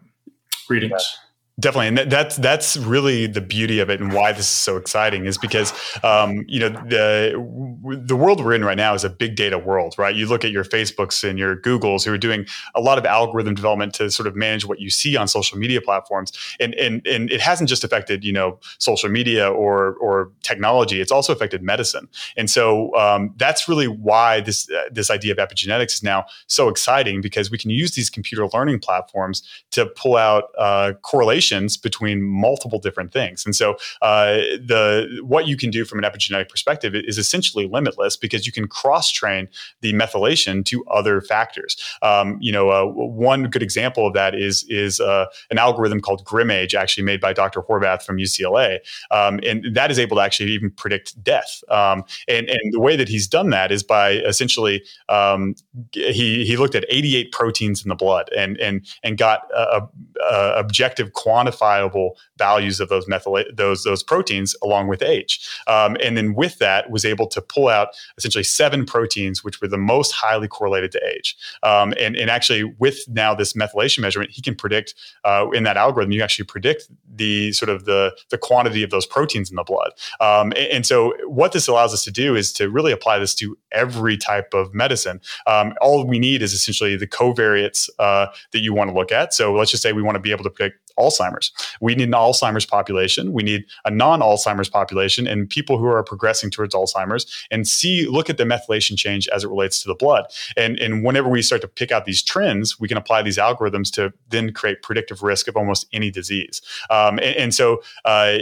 [0.68, 0.92] readings.
[0.92, 1.31] Yeah.
[1.62, 5.26] Definitely, and that's that's really the beauty of it, and why this is so exciting
[5.26, 5.72] is because
[6.02, 9.94] um, you know the the world we're in right now is a big data world,
[9.96, 10.12] right?
[10.12, 13.54] You look at your Facebooks and your Googles who are doing a lot of algorithm
[13.54, 17.30] development to sort of manage what you see on social media platforms, and and and
[17.30, 22.08] it hasn't just affected you know social media or or technology; it's also affected medicine,
[22.36, 26.68] and so um, that's really why this uh, this idea of epigenetics is now so
[26.68, 31.76] exciting because we can use these computer learning platforms to pull out uh, correlations correlations
[31.76, 33.44] between multiple different things.
[33.44, 34.34] And so uh,
[34.66, 38.66] the what you can do from an epigenetic perspective is essentially limitless because you can
[38.66, 39.48] cross train
[39.80, 41.76] the methylation to other factors.
[42.02, 46.24] Um, you know, uh, one good example of that is is uh, an algorithm called
[46.24, 47.62] GrimAge, actually made by Dr.
[47.62, 48.78] Horvath from UCLA,
[49.10, 51.62] um, and that is able to actually even predict death.
[51.68, 55.54] Um, and and the way that he's done that is by essentially um,
[55.92, 59.82] he he looked at 88 proteins in the blood and and and got a,
[60.30, 65.48] a objective quantity quantifiable values of those methyl those those proteins along with age.
[65.66, 69.68] Um, and then with that, was able to pull out essentially seven proteins which were
[69.68, 71.36] the most highly correlated to age.
[71.62, 75.76] Um, and and actually, with now this methylation measurement, he can predict uh, in that
[75.76, 76.12] algorithm.
[76.12, 79.92] You actually predict the sort of the the quantity of those proteins in the blood.
[80.20, 83.34] Um, and, and, so what this allows us to do is to really apply this
[83.36, 85.20] to every type of medicine.
[85.46, 89.32] Um, all we need is essentially the covariates uh, that you want to look at.
[89.32, 91.52] So let's just say we want to be able to predict Alzheimer's.
[91.80, 93.32] We need an Alzheimer's population.
[93.32, 98.30] We need a non-Alzheimer's population and people who are progressing towards Alzheimer's and see look
[98.30, 100.26] at the methylation change as it relates to the blood.
[100.56, 103.90] And and whenever we start to pick out these trends, we can apply these algorithms
[103.92, 106.60] to then create predictive risk of almost any disease.
[106.90, 108.38] Um, and, and, so uh,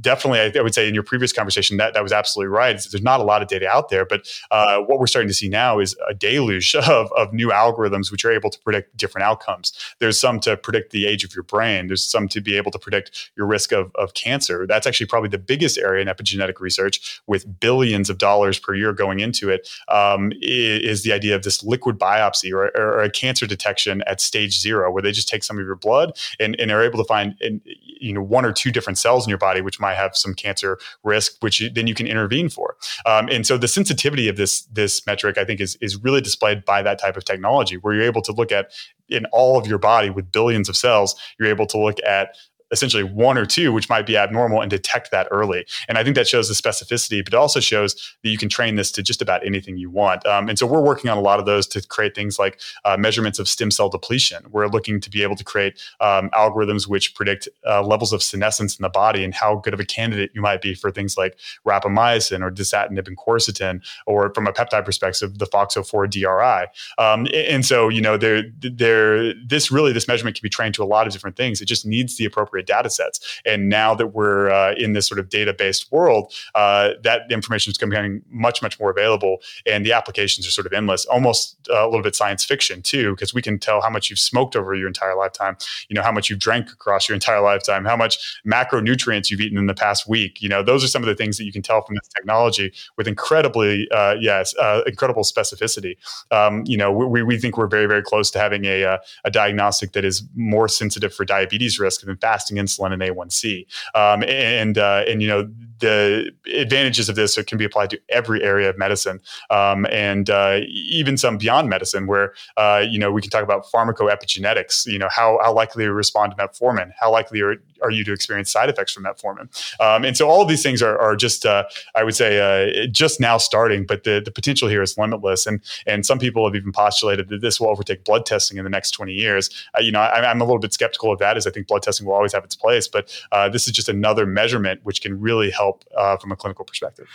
[0.00, 2.72] definitely, I, I, would say in your previous conversation that that was absolutely right.
[2.72, 5.48] There's not a lot of data out there, but uh, what we're starting to see
[5.48, 9.72] now is a deluge of, of new algorithms which are able to predict different outcomes.
[9.98, 11.86] There's some to predict the age of your brain brain.
[11.86, 14.66] There's some to be able to predict your risk of, of cancer.
[14.66, 18.92] That's actually probably the biggest area in epigenetic research with billions of dollars per year
[18.92, 19.68] going into it.
[19.88, 24.60] Um, is the idea of this liquid biopsy or, or, a cancer detection at stage
[24.60, 27.34] zero, where they just take some of your blood and, and are able to find
[27.40, 30.34] in, you know one or two different cells in your body which might have some
[30.34, 32.76] cancer risk, which you, then you can intervene for.
[33.06, 36.64] Um, and so the sensitivity of this this metric, I think, is is really displayed
[36.64, 38.72] by that type of technology, where you're able to look at
[39.10, 42.36] in all of your body with billions of cells, you're able to look at
[42.72, 45.66] essentially one or two, which might be abnormal, and detect that early.
[45.88, 48.76] And I think that shows the specificity, but it also shows that you can train
[48.76, 50.24] this to just about anything you want.
[50.26, 52.96] Um, and so we're working on a lot of those to create things like uh,
[52.96, 54.44] measurements of stem cell depletion.
[54.50, 58.78] We're looking to be able to create um, algorithms which predict uh, levels of senescence
[58.78, 61.38] in the body and how good of a candidate you might be for things like
[61.66, 67.04] rapamycin or dasatinib and quercetin, or from a peptide perspective, the FOXO4 DRI.
[67.04, 70.82] Um, and so, you know, there, there, this really, this measurement can be trained to
[70.82, 71.60] a lot of different things.
[71.60, 73.40] It just needs the appropriate great data sets.
[73.44, 77.70] And now that we're uh, in this sort of data based world, uh, that information
[77.70, 79.38] is becoming much, much more available.
[79.66, 83.12] And the applications are sort of endless, almost uh, a little bit science fiction too,
[83.14, 85.56] because we can tell how much you've smoked over your entire lifetime,
[85.88, 89.58] you know, how much you've drank across your entire lifetime, how much macronutrients you've eaten
[89.58, 90.42] in the past week.
[90.42, 92.72] You know, those are some of the things that you can tell from this technology
[92.96, 95.96] with incredibly, uh, yes, uh, incredible specificity.
[96.30, 99.30] Um, you know, we, we think we're very, very close to having a, uh, a
[99.30, 103.66] diagnostic that is more sensitive for diabetes risk than fasting insulin and A1C.
[103.94, 105.48] Um, and, uh, and, you know,
[105.80, 110.60] the advantages of this can be applied to every area of medicine um, and uh,
[110.66, 115.08] even some beyond medicine where, uh, you know, we can talk about pharmacoepigenetics, you know,
[115.10, 118.68] how, how likely to respond to metformin, how likely are, are you to experience side
[118.68, 119.48] effects from metformin.
[119.80, 122.86] Um, and so all of these things are, are just, uh, I would say, uh,
[122.86, 125.46] just now starting, but the, the potential here is limitless.
[125.46, 128.70] And, and some people have even postulated that this will overtake blood testing in the
[128.70, 129.50] next 20 years.
[129.76, 131.82] Uh, you know, I, am a little bit skeptical of that as I think blood
[131.82, 135.20] testing will always have its place, but uh, this is just another measurement which can
[135.20, 137.08] really help uh, from a clinical perspective.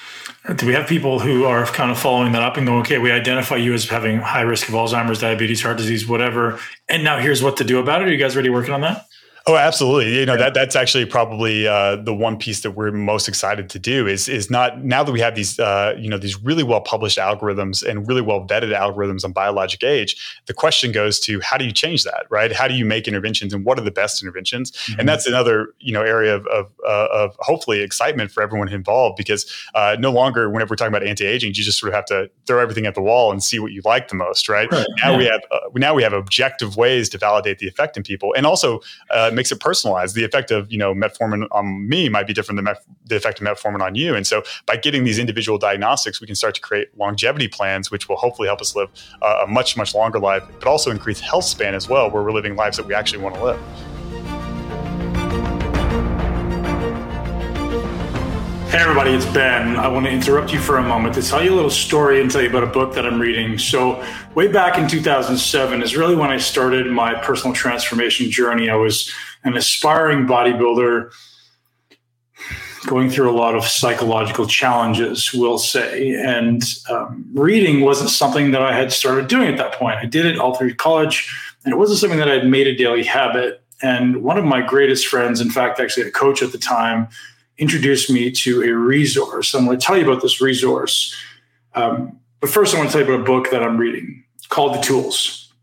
[0.55, 3.11] Do we have people who are kind of following that up and going, okay, we
[3.11, 7.41] identify you as having high risk of Alzheimer's, diabetes, heart disease, whatever, and now here's
[7.41, 8.07] what to do about it?
[8.07, 9.07] Are you guys already working on that?
[9.47, 10.17] Oh, absolutely.
[10.17, 13.77] You know, that that's actually probably uh, the one piece that we're most excited to
[13.77, 16.81] do is is not now that we have these uh, you know these really well
[16.81, 20.15] published algorithms and really well vetted algorithms on biologic age.
[20.47, 22.51] The question goes to how do you change that, right?
[22.51, 24.71] How do you make interventions and what are the best interventions?
[24.71, 25.01] Mm-hmm.
[25.01, 29.15] And that's another you know area of of, uh, of hopefully excitement for everyone involved
[29.15, 32.05] because uh, no longer whenever we're talking about anti aging, you just sort of have
[32.05, 34.71] to throw everything at the wall and see what you like the most, right?
[34.71, 34.87] right.
[35.03, 35.17] Now yeah.
[35.19, 38.47] we have uh, now we have objective ways to validate the effect in people, and
[38.47, 38.81] also
[39.11, 40.15] uh, makes it personalized.
[40.15, 43.47] The effect of you know metformin on me might be different than the effect of
[43.47, 44.15] metformin on you.
[44.15, 48.09] And so by getting these individual diagnostics, we can start to create longevity plans, which
[48.09, 48.89] will hopefully help us live
[49.21, 52.55] a much much longer life, but also increase health span as well, where we're living
[52.55, 53.94] lives that we actually want to live.
[58.67, 59.77] Hey everybody, it's Ben.
[59.77, 62.29] I want to interrupt you for a moment to tell you a little story and
[62.29, 63.59] tell you about a book that I'm reading.
[63.59, 68.69] So, way back in 2007 is really when I started my personal transformation journey.
[68.69, 71.11] I was an aspiring bodybuilder
[72.87, 76.15] going through a lot of psychological challenges, we'll say.
[76.15, 79.97] And um, reading wasn't something that I had started doing at that point.
[79.97, 81.31] I did it all through college,
[81.63, 83.61] and it wasn't something that I'd made a daily habit.
[83.81, 87.09] And one of my greatest friends, in fact, actually a coach at the time,
[87.57, 89.53] introduced me to a resource.
[89.53, 91.15] I'm going to tell you about this resource.
[91.73, 94.75] Um, but first, I want to tell you about a book that I'm reading called
[94.75, 95.53] The Tools.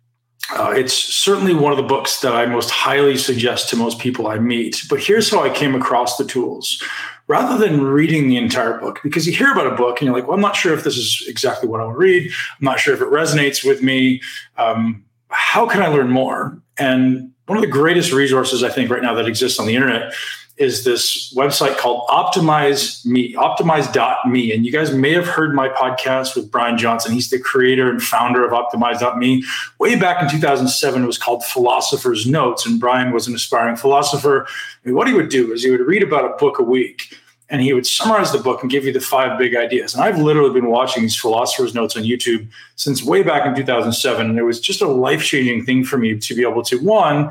[0.55, 4.27] Uh, it's certainly one of the books that I most highly suggest to most people
[4.27, 4.83] I meet.
[4.91, 6.83] But here's how I came across The Tools.
[7.29, 10.27] Rather than reading the entire book, because you hear about a book and you're like,
[10.27, 12.27] well, I'm not sure if this is exactly what I want to read.
[12.27, 14.21] I'm not sure if it resonates with me.
[14.59, 16.61] Um, how can I learn more?
[16.77, 20.13] And one of the greatest resources I think right now that exists on the internet
[20.63, 24.53] is this website called Optimize Me, optimize.me.
[24.53, 27.13] And you guys may have heard my podcast with Brian Johnson.
[27.13, 29.45] He's the creator and founder of Optimize.me.
[29.81, 32.65] Way back in 2007, it was called Philosopher's Notes.
[32.65, 34.47] And Brian was an aspiring philosopher.
[34.85, 37.15] And what he would do is he would read about a book a week
[37.51, 39.95] and he would summarize the book and give you the five big ideas.
[39.95, 44.31] And I've literally been watching these philosophers' notes on YouTube since way back in 2007.
[44.31, 47.31] And it was just a life changing thing for me to be able to, one,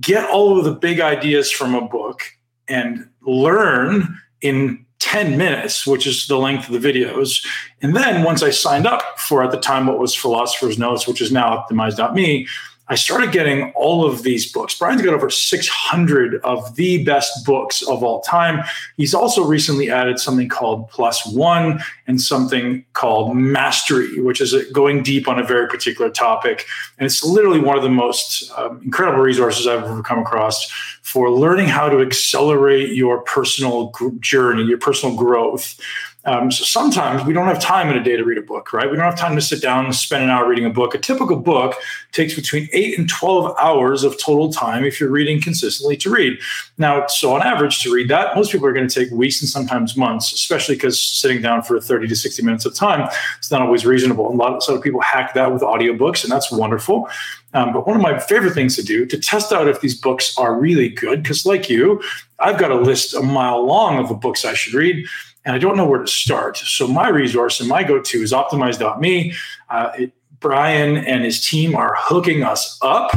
[0.00, 2.22] get all of the big ideas from a book
[2.68, 7.44] and learn in 10 minutes, which is the length of the videos.
[7.82, 11.20] And then once I signed up for at the time what was Philosopher's Notes, which
[11.20, 12.46] is now optimize.me,
[12.88, 14.76] I started getting all of these books.
[14.76, 18.64] Brian's got over 600 of the best books of all time.
[18.96, 25.04] He's also recently added something called Plus One and something called Mastery, which is going
[25.04, 26.66] deep on a very particular topic.
[26.98, 30.68] And it's literally one of the most um, incredible resources I've ever come across
[31.02, 35.78] for learning how to accelerate your personal journey, your personal growth.
[36.24, 38.88] Um, so sometimes we don't have time in a day to read a book, right?
[38.88, 40.94] We don't have time to sit down and spend an hour reading a book.
[40.94, 41.74] A typical book
[42.12, 46.38] takes between eight and 12 hours of total time if you're reading consistently to read.
[46.78, 49.48] Now, so on average, to read that, most people are going to take weeks and
[49.48, 53.08] sometimes months, especially because sitting down for 30 to 60 minutes of time
[53.40, 54.30] is not always reasonable.
[54.30, 57.08] A lot of, so people hack that with audiobooks, and that's wonderful.
[57.54, 60.36] Um, but one of my favorite things to do to test out if these books
[60.38, 62.02] are really good, because like you,
[62.38, 65.06] I've got a list a mile long of the books I should read
[65.44, 66.56] and I don't know where to start.
[66.56, 69.34] So my resource and my go-to is optimize.me.
[69.68, 73.12] Uh, it, Brian and his team are hooking us up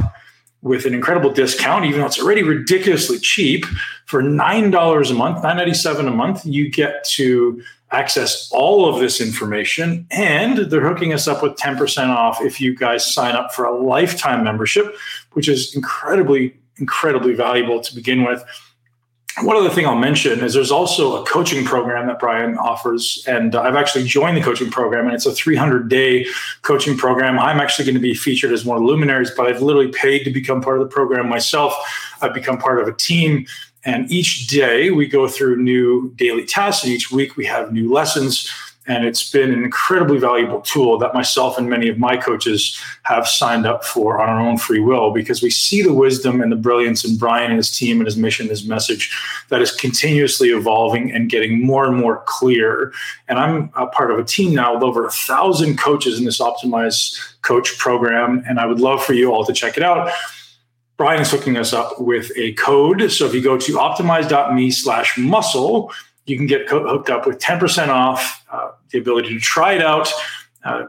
[0.62, 3.66] with an incredible discount, even though it's already ridiculously cheap.
[4.06, 7.62] For $9 a month, $9.97 a month, you get to
[7.92, 10.08] access all of this information.
[10.12, 13.76] And they're hooking us up with 10% off if you guys sign up for a
[13.76, 14.96] lifetime membership,
[15.34, 18.44] which is incredibly incredibly valuable to begin with.
[19.42, 23.54] One other thing I'll mention is there's also a coaching program that Brian offers, and
[23.54, 26.26] I've actually joined the coaching program, and it's a 300 day
[26.62, 27.38] coaching program.
[27.38, 30.24] I'm actually going to be featured as one of the luminaries, but I've literally paid
[30.24, 31.74] to become part of the program myself.
[32.22, 33.46] I've become part of a team,
[33.84, 37.92] and each day we go through new daily tasks, and each week we have new
[37.92, 38.50] lessons
[38.88, 43.28] and it's been an incredibly valuable tool that myself and many of my coaches have
[43.28, 46.56] signed up for on our own free will because we see the wisdom and the
[46.56, 49.16] brilliance in Brian and his team and his mission, his message
[49.50, 52.94] that is continuously evolving and getting more and more clear.
[53.28, 56.40] And I'm a part of a team now with over a thousand coaches in this
[56.40, 58.44] optimized coach program.
[58.48, 60.12] And I would love for you all to check it out.
[60.98, 63.12] Brian is hooking us up with a code.
[63.12, 65.92] So if you go to optimize.me slash muscle,
[66.26, 70.10] you can get hooked up with 10% off, uh, the ability to try it out.
[70.64, 70.86] Uh,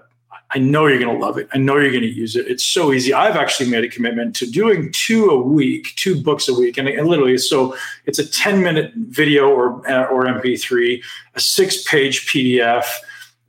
[0.55, 1.49] I know you're going to love it.
[1.53, 2.47] I know you're going to use it.
[2.47, 3.13] It's so easy.
[3.13, 6.89] I've actually made a commitment to doing two a week, two books a week, and,
[6.89, 9.71] and literally, so it's a 10 minute video or
[10.09, 11.03] or MP3,
[11.35, 12.87] a six page PDF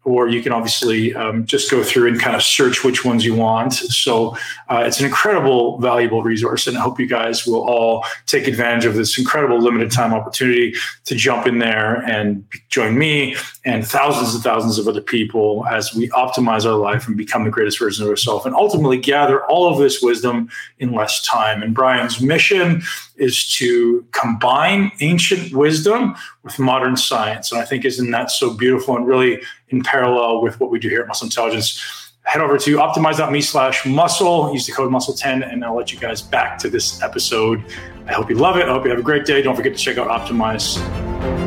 [0.07, 3.35] or you can obviously um, just go through and kind of search which ones you
[3.35, 3.73] want.
[3.73, 4.37] So
[4.69, 8.85] uh, it's an incredible, valuable resource, and I hope you guys will all take advantage
[8.85, 13.35] of this incredible limited time opportunity to jump in there and join me
[13.65, 17.49] and thousands and thousands of other people as we optimize our life and become the
[17.49, 20.49] greatest version of ourselves, and ultimately gather all of this wisdom
[20.79, 21.61] in less time.
[21.61, 22.81] And Brian's mission
[23.17, 27.51] is to combine ancient wisdom with modern science.
[27.51, 30.89] And I think isn't that so beautiful and really in parallel with what we do
[30.89, 32.11] here at Muscle Intelligence.
[32.23, 36.21] Head over to optimize.me slash muscle, use the code muscle10, and I'll let you guys
[36.21, 37.63] back to this episode.
[38.05, 38.67] I hope you love it.
[38.67, 39.41] I hope you have a great day.
[39.41, 41.46] Don't forget to check out Optimize.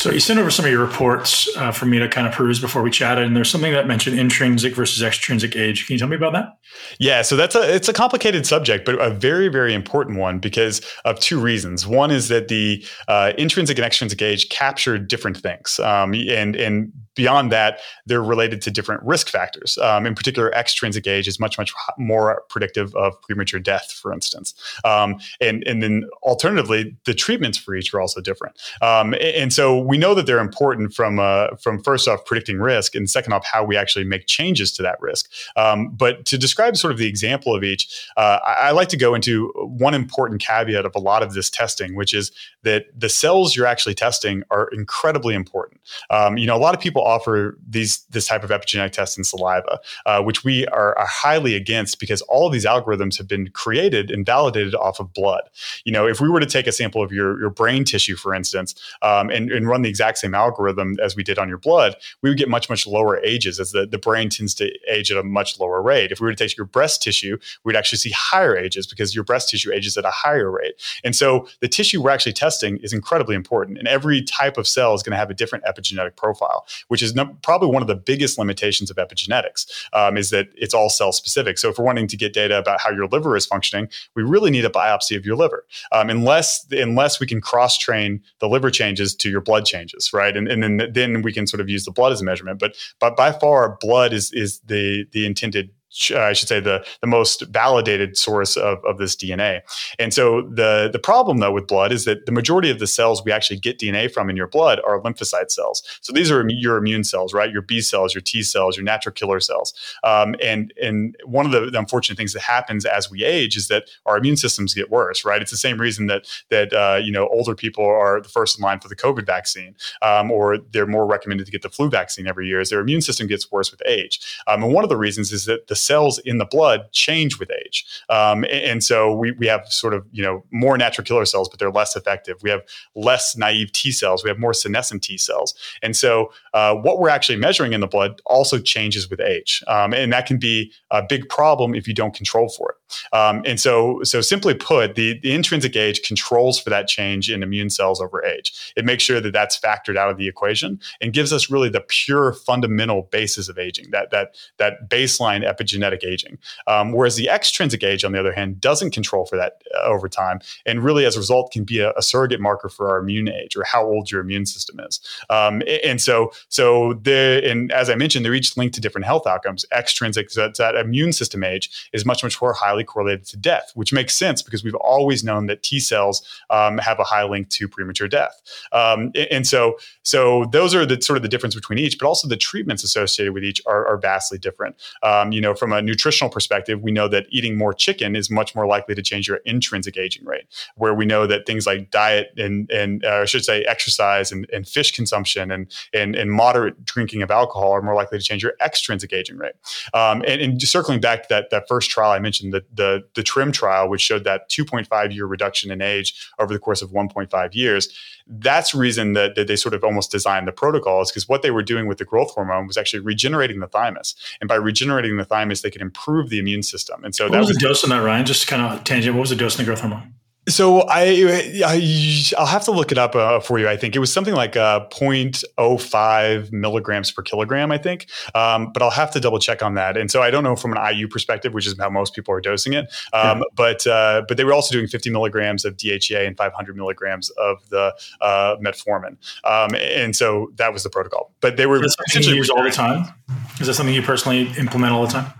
[0.00, 2.58] So you sent over some of your reports uh, for me to kind of peruse
[2.58, 5.86] before we chatted, and there's something that mentioned intrinsic versus extrinsic age.
[5.86, 6.56] Can you tell me about that?
[6.98, 10.80] Yeah, so that's a it's a complicated subject, but a very very important one because
[11.04, 11.86] of two reasons.
[11.86, 16.92] One is that the uh, intrinsic and extrinsic age capture different things, um, and and
[17.14, 19.76] beyond that, they're related to different risk factors.
[19.78, 24.54] Um, in particular, extrinsic age is much much more predictive of premature death, for instance.
[24.84, 28.58] Um, and and then alternatively, the treatments for each are also different.
[28.80, 32.94] Um, and so we know that they're important from uh, from first off predicting risk,
[32.94, 35.28] and second off how we actually make changes to that risk.
[35.56, 38.96] Um, but to describe sort of the example of each, uh, I, I, like to
[38.96, 42.30] go into one important caveat of a lot of this testing, which is
[42.62, 45.80] that the cells you're actually testing are incredibly important.
[46.08, 49.24] Um, you know, a lot of people offer these this type of epigenetic test in
[49.24, 53.48] saliva, uh, which we are, are highly against because all of these algorithms have been
[53.48, 55.42] created and validated off of blood.
[55.84, 58.32] You know, if we were to take a sample of your your brain tissue, for
[58.32, 61.58] instance, um, and, and run run the exact same algorithm as we did on your
[61.58, 65.10] blood, we would get much, much lower ages as the, the brain tends to age
[65.10, 66.12] at a much lower rate.
[66.12, 69.24] If we were to take your breast tissue, we'd actually see higher ages because your
[69.24, 70.74] breast tissue ages at a higher rate.
[71.04, 73.78] And so the tissue we're actually testing is incredibly important.
[73.78, 77.14] And every type of cell is going to have a different epigenetic profile, which is
[77.14, 81.12] no, probably one of the biggest limitations of epigenetics um, is that it's all cell
[81.12, 81.58] specific.
[81.58, 84.50] So if we're wanting to get data about how your liver is functioning, we really
[84.50, 85.64] need a biopsy of your liver.
[85.92, 90.36] Um, unless, unless we can cross train the liver changes to your blood changes, right?
[90.36, 92.58] And, and then then we can sort of use the blood as a measurement.
[92.58, 95.70] But but by far, blood is is the the intended
[96.10, 99.62] uh, I should say the the most validated source of, of this DNA.
[99.98, 103.24] And so the the problem though with blood is that the majority of the cells
[103.24, 105.82] we actually get DNA from in your blood are lymphocyte cells.
[106.00, 107.50] So these are your immune cells, right?
[107.50, 109.74] Your B cells, your T cells, your natural killer cells.
[110.04, 113.68] Um, and and one of the, the, unfortunate things that happens as we age is
[113.68, 115.40] that our immune systems get worse, right?
[115.40, 118.62] It's the same reason that that uh, you know older people are the first in
[118.62, 122.26] line for the COVID vaccine, um, or they're more recommended to get the flu vaccine
[122.26, 122.60] every year.
[122.60, 124.20] As their immune system gets worse with age.
[124.46, 127.50] Um, and one of the reasons is that the cells in the blood change with
[127.50, 127.84] age.
[128.08, 131.48] Um, and, and, so we, we have sort of, you know, more natural killer cells,
[131.48, 132.36] but they're less effective.
[132.42, 132.62] We have
[132.94, 134.24] less naive T cells.
[134.24, 135.54] We have more senescent T cells.
[135.82, 139.62] And so uh, what we're actually measuring in the blood also changes with age.
[139.66, 143.16] Um, and that can be a big problem if you don't control for it.
[143.16, 147.42] Um, and so, so simply put, the, the intrinsic age controls for that change in
[147.42, 148.72] immune cells over age.
[148.76, 151.84] It makes sure that that's factored out of the equation and gives us really the
[151.86, 155.69] pure fundamental basis of aging, that, that, that baseline epigenetic
[156.04, 156.38] aging.
[156.66, 160.08] Um, whereas the extrinsic age, on the other hand, doesn't control for that uh, over
[160.08, 163.28] time, and really, as a result, can be a, a, surrogate marker for our immune
[163.28, 165.00] age or how old your immune system is.
[165.28, 169.26] Um, and so, so the and as I mentioned, they're each linked to different health
[169.26, 169.64] outcomes.
[169.72, 173.92] Extrinsic, that, that immune system age, is much much more highly correlated to death, which
[173.92, 177.68] makes sense because we've always known that T cells um, have a high link to
[177.68, 178.40] premature death.
[178.72, 182.28] Um, and so, so those are the sort of the difference between each, but also
[182.28, 184.76] the treatments associated with each are, are vastly different.
[185.02, 188.54] Um, you know, from a nutritional perspective, we know that eating more chicken is much
[188.54, 190.46] more likely to change your intrinsic aging rate.
[190.74, 194.48] Where we know that things like diet and and uh, I should say exercise and,
[194.52, 198.42] and fish consumption and, and and moderate drinking of alcohol are more likely to change
[198.42, 199.54] your extrinsic aging rate.
[199.94, 203.22] Um, and, and circling back to that that first trial I mentioned, the the the
[203.22, 207.54] TRIIM trial, which showed that 2.5 year reduction in age over the course of 1.5
[207.54, 207.88] years.
[208.26, 211.50] That's the reason that, that they sort of almost designed the protocols because what they
[211.50, 215.24] were doing with the growth hormone was actually regenerating the thymus, and by regenerating the
[215.24, 217.04] thymus, they could improve the immune system.
[217.04, 218.26] And so what that was, was the dose on that, Ryan?
[218.26, 219.14] Just kind of tangent.
[219.14, 220.14] What was the dose in the growth hormone?
[220.48, 223.68] So I, I will have to look it up uh, for you.
[223.68, 227.70] I think it was something like uh, 0.05 milligrams per kilogram.
[227.70, 229.96] I think, um, but I'll have to double check on that.
[229.96, 232.40] And so I don't know from an IU perspective, which is how most people are
[232.40, 232.86] dosing it.
[233.12, 233.44] Um, yeah.
[233.54, 237.58] But uh, but they were also doing 50 milligrams of DHEA and 500 milligrams of
[237.68, 239.16] the uh, metformin.
[239.44, 241.32] Um, and so that was the protocol.
[241.40, 243.12] But they were essentially all the time.
[243.60, 245.32] Is that something you personally implement all the time?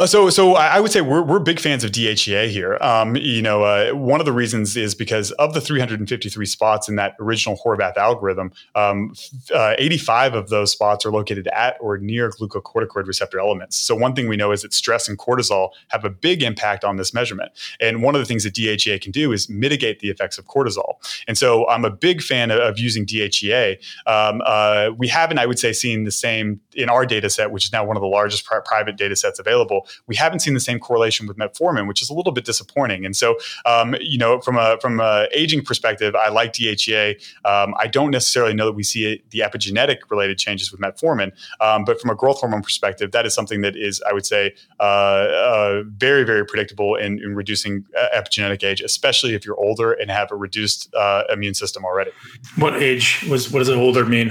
[0.00, 2.78] Uh, so, so I would say we're, we're big fans of DHEA here.
[2.80, 6.94] Um, you know, uh, one of the reasons is because of the 353 spots in
[6.94, 9.12] that original Horvath algorithm, um,
[9.52, 13.76] uh, 85 of those spots are located at or near glucocorticoid receptor elements.
[13.76, 16.94] So, one thing we know is that stress and cortisol have a big impact on
[16.94, 17.50] this measurement.
[17.80, 20.94] And one of the things that DHEA can do is mitigate the effects of cortisol.
[21.26, 23.78] And so, I'm a big fan of, of using DHEA.
[24.06, 27.64] Um, uh, we haven't, I would say, seen the same in our data set, which
[27.64, 30.60] is now one of the largest pri- private data sets available we haven't seen the
[30.60, 33.04] same correlation with metformin, which is a little bit disappointing.
[33.04, 37.16] And so, um, you know, from a from a aging perspective, I like DHEA.
[37.44, 41.84] Um, I don't necessarily know that we see the epigenetic related changes with metformin, um,
[41.84, 44.82] but from a growth hormone perspective, that is something that is, I would say, uh,
[44.82, 50.10] uh, very very predictable in, in, reducing uh, epigenetic age, especially if you're older and
[50.10, 52.10] have a reduced uh, immune system already.
[52.56, 54.30] What age was what does older mean?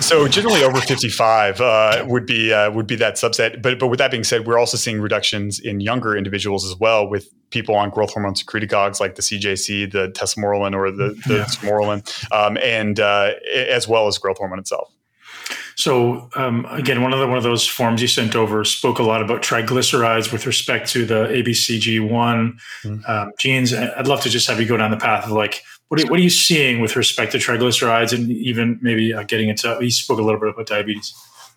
[0.00, 3.62] So generally over 55 uh, would be uh, would be that subset.
[3.62, 6.78] But but with that being said, we're also seeing seeing reductions in younger individuals as
[6.78, 11.36] well with people on growth hormone secretagogues like the CJC, the tesamorelin or the, the
[11.36, 11.46] yeah.
[12.32, 14.90] Um, and uh, as well as growth hormone itself.
[15.74, 19.02] So um, again, one of the one of those forms you sent over spoke a
[19.02, 23.10] lot about triglycerides with respect to the ABCG one mm-hmm.
[23.10, 23.72] um, genes.
[23.72, 26.20] I'd love to just have you go down the path of like what are, what
[26.20, 29.76] are you seeing with respect to triglycerides, and even maybe uh, getting into.
[29.80, 31.14] You spoke a little bit about diabetes.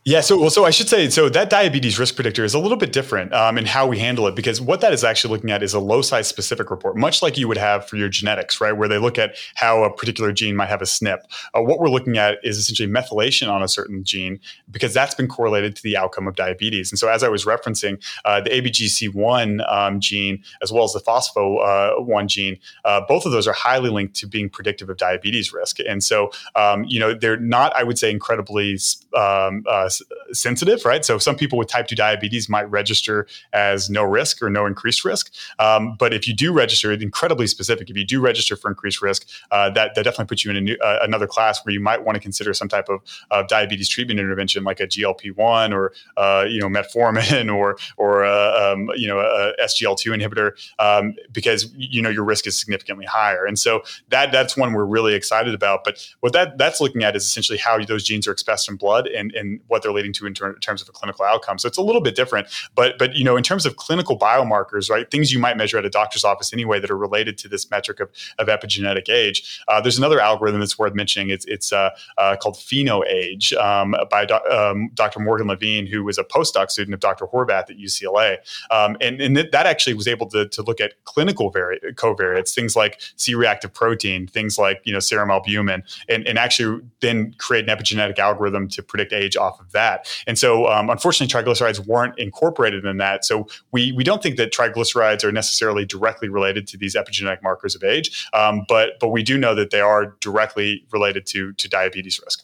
[0.08, 2.78] Yeah, so well, so I should say, so that diabetes risk predictor is a little
[2.78, 5.64] bit different um, in how we handle it because what that is actually looking at
[5.64, 8.74] is a loci specific report, much like you would have for your genetics, right?
[8.74, 11.22] Where they look at how a particular gene might have a SNP.
[11.56, 14.40] Uh, what we're looking at is essentially methylation on a certain gene
[14.70, 16.92] because that's been correlated to the outcome of diabetes.
[16.92, 21.00] And so, as I was referencing, uh, the ABCG1 um, gene as well as the
[21.00, 25.52] phospho1 uh, gene, uh, both of those are highly linked to being predictive of diabetes
[25.52, 25.80] risk.
[25.80, 28.78] And so, um, you know, they're not, I would say, incredibly
[29.16, 29.90] um, uh,
[30.32, 31.06] sensitive, right?
[31.06, 35.06] So some people with type 2 diabetes might register as no risk or no increased
[35.06, 35.34] risk.
[35.60, 37.90] Um, but if you do register, it's incredibly specific.
[37.90, 40.78] If you do register for increased risk, uh, that, that definitely puts you in new,
[40.84, 43.02] uh, another class where you might want to consider some type of,
[43.32, 48.74] of diabetes treatment intervention like a GLP-1 or, uh, you know, metformin or, or uh,
[48.74, 53.46] um, you know, a SGL2 inhibitor um, because, you know, your risk is significantly higher.
[53.46, 55.84] And so that that's one we're really excited about.
[55.84, 59.05] But what that that's looking at is essentially how those genes are expressed in blood
[59.08, 61.58] and, and what they're leading to in, ter- in, terms of a clinical outcome.
[61.58, 64.90] So it's a little bit different, but but you know in terms of clinical biomarkers,
[64.90, 67.70] right, things you might measure at a doctor's office anyway that are related to this
[67.70, 69.62] metric of, of epigenetic age.
[69.68, 71.30] Uh, there's another algorithm that's worth mentioning.
[71.30, 75.20] It's it's uh, uh, called PhenoAge um, by um, Dr.
[75.20, 77.26] Morgan Levine, who was a postdoc student of Dr.
[77.26, 78.38] Horvath at UCLA,
[78.72, 82.54] um, and and th- that actually was able to, to look at clinical vari- covariates,
[82.54, 87.70] things like C-reactive protein, things like you know serum albumin, and, and actually then create
[87.70, 90.08] an epigenetic algorithm to predict age off of that.
[90.26, 93.26] And so, um, unfortunately, triglycerides weren't incorporated in that.
[93.26, 97.76] So we we don't think that triglycerides are necessarily directly related to these epigenetic markers
[97.76, 101.68] of age, um, but but we do know that they are directly related to to
[101.68, 102.44] diabetes risk.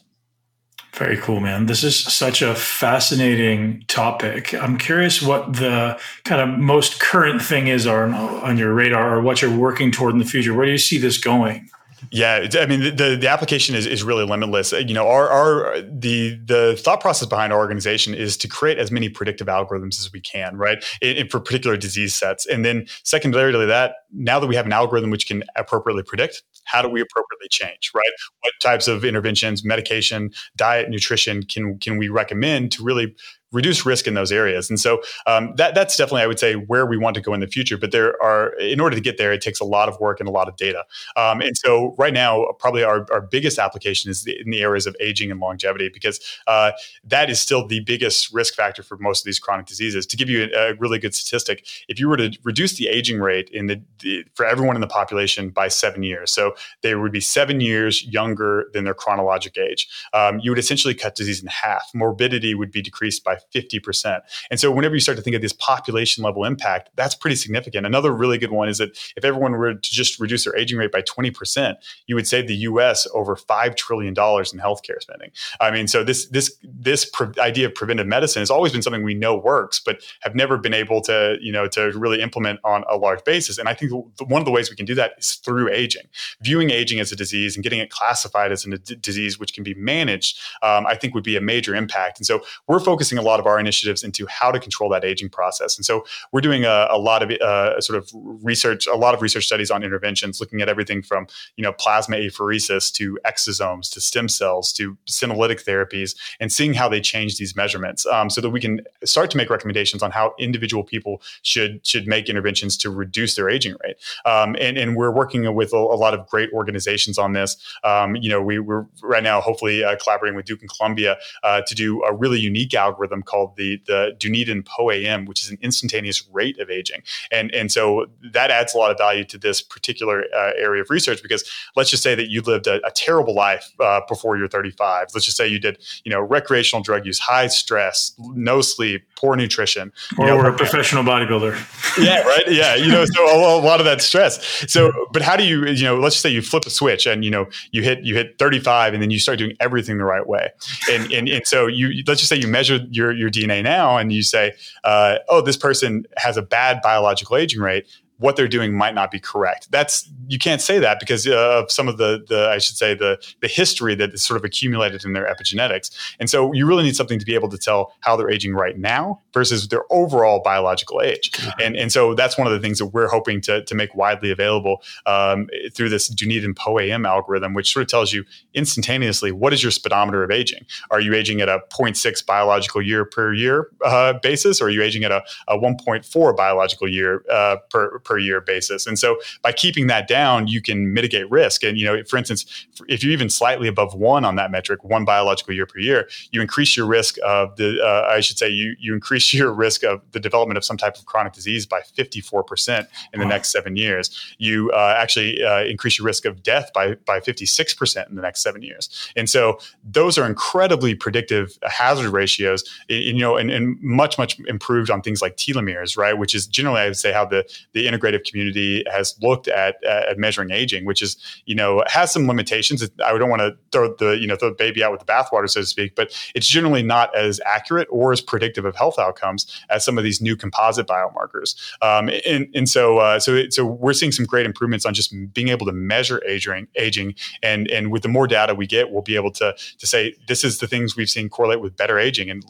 [0.94, 1.68] Very cool, man.
[1.68, 4.54] This is such a fascinating topic.
[4.54, 9.22] I'm curious what the kind of most current thing is on, on your radar or
[9.22, 10.54] what you're working toward in the future.
[10.54, 11.70] Where do you see this going?
[12.10, 14.74] Yeah, I mean the the application is, is really limitless.
[14.74, 18.80] Uh, you know, our our the the thought process behind our organization is to create
[18.80, 20.84] as many predictive algorithms as we can, right?
[21.30, 25.12] for particular disease sets, and then secondarily to that, now that we have an algorithm
[25.12, 28.12] which can appropriately predict, how do we appropriately change, right?
[28.42, 33.16] What types of interventions, medication, diet, nutrition can can we recommend to really
[33.52, 34.70] reduce risk in those areas.
[34.70, 37.40] And so um, that that's definitely I would say where we want to go in
[37.40, 37.78] the future.
[37.78, 40.30] But there are in order to get there, it takes a lot of work and
[40.30, 40.86] a lot of data.
[41.16, 44.96] Um, and so right now, probably our, our biggest application is in the areas of
[45.00, 46.72] aging and longevity because uh,
[47.04, 50.06] that is still the biggest risk factor for most of these chronic diseases.
[50.08, 53.20] To give you a, a really good statistic, if you were to reduce the aging
[53.20, 57.12] rate in the, the for everyone in the population by seven years, so they would
[57.12, 61.48] be seven years younger than their chronologic age, um, you would essentially cut disease in
[61.48, 61.90] half.
[61.94, 64.22] Morbidity would be decreased by 50%.
[64.50, 67.86] And so whenever you start to think of this population level impact, that's pretty significant.
[67.86, 70.92] Another really good one is that if everyone were to just reduce their aging rate
[70.92, 71.76] by 20%,
[72.08, 75.32] you would save the US over $5 trillion in healthcare spending.
[75.60, 79.04] I mean, so this this this pre- idea of preventive medicine has always been something
[79.04, 82.84] we know works, but have never been able to, you know, to really implement on
[82.90, 83.58] a large basis.
[83.58, 86.04] And I think one of the ways we can do that is through aging.
[86.42, 89.64] Viewing aging as a disease and getting it classified as a d- disease which can
[89.64, 92.20] be managed, um, I think would be a major impact.
[92.20, 95.30] And so we're focusing a lot of our initiatives into how to control that aging
[95.30, 95.78] process.
[95.78, 99.22] And so we're doing a, a lot of uh, sort of research, a lot of
[99.22, 104.02] research studies on interventions, looking at everything from you know plasma apheresis to exosomes to
[104.02, 108.50] stem cells to senolytic therapies, and seeing how they change these measurements, um, so that
[108.50, 112.90] we can start to make recommendations on how individual people should should make interventions to
[112.90, 113.98] reduce their aging rate.
[114.26, 117.58] Um, and, and we're working with a, a, lot of great organizations on this.
[117.84, 121.62] Um, you know, we, we're right now hopefully uh, collaborating with Duke and Columbia uh,
[121.68, 126.28] to do a really unique algorithm called the the Dunedin PoAm, which is an instantaneous
[126.32, 127.04] rate of aging.
[127.32, 130.90] And and so that adds a lot of value to this particular uh, area of
[130.90, 134.48] research because let's just say that you lived a, a terrible life uh, before you're
[134.48, 135.08] 35.
[135.14, 139.36] Let's just say you did you know recreational drug use, high stress, no sleep, poor
[139.36, 141.58] nutrition, or you know, a professional bodybuilder.
[142.04, 142.44] yeah, right.
[142.52, 144.44] Yeah, you know, so a, a lot of that stress.
[144.68, 145.98] So, but how do you you know?
[146.00, 148.94] Let's just say you flip a switch and you know you hit you hit 35
[148.94, 150.50] and then you start doing everything the right way.
[150.90, 154.12] And and, and so you let's just say you measure your your DNA now and
[154.12, 154.54] you say,
[154.84, 157.88] uh, oh, this person has a bad biological aging rate
[158.22, 159.68] what they're doing might not be correct.
[159.72, 163.20] That's you can't say that because of some of the the I should say the
[163.42, 165.92] the history that is sort of accumulated in their epigenetics.
[166.20, 168.78] And so you really need something to be able to tell how they're aging right
[168.78, 171.32] now versus their overall biological age.
[171.62, 174.32] And and so that's one of the things that we're hoping to to make widely
[174.32, 179.64] available um, through this Dunedin PoAm algorithm, which sort of tells you instantaneously what is
[179.64, 180.66] your speedometer of aging.
[180.92, 184.84] Are you aging at a 0.6 biological year per year uh, basis, or are you
[184.84, 188.86] aging at a, a 1.4 biological year uh, per, per per year basis.
[188.86, 191.64] And so by keeping that down, you can mitigate risk.
[191.64, 195.06] And, you know, for instance, if you're even slightly above one on that metric, one
[195.06, 198.76] biological year per year, you increase your risk of the, uh, I should say, you,
[198.80, 202.86] you increase your risk of the development of some type of chronic disease by 54%
[203.14, 203.30] in the wow.
[203.30, 204.36] next seven years.
[204.40, 208.44] You uh, actually uh, increase your risk of death by, by 56% in the next
[208.44, 208.90] seven years.
[209.16, 209.58] And so
[209.90, 215.22] those are incredibly predictive hazard ratios, you know, and, and much, much improved on things
[215.22, 216.18] like telomeres, right?
[216.18, 220.18] Which is generally, I would say, how the, the integrative community has looked at at
[220.18, 222.88] measuring aging, which is you know has some limitations.
[223.04, 225.50] I don't want to throw the you know throw the baby out with the bathwater,
[225.50, 229.60] so to speak, but it's generally not as accurate or as predictive of health outcomes
[229.70, 231.56] as some of these new composite biomarkers.
[231.82, 235.50] Um, and, and so uh, so so we're seeing some great improvements on just being
[235.50, 239.16] able to measure aging aging and and with the more data we get, we'll be
[239.16, 242.44] able to to say this is the things we've seen correlate with better aging and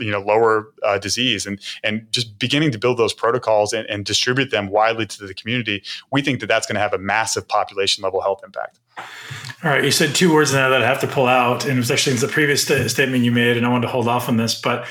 [0.00, 4.04] you know lower uh, disease and and just beginning to build those protocols and, and
[4.04, 7.46] distribute them widely to the community we think that that's going to have a massive
[7.46, 11.06] population level health impact all right you said two words now that i have to
[11.06, 13.68] pull out and it was actually in the previous st- statement you made and i
[13.68, 14.86] wanted to hold off on this but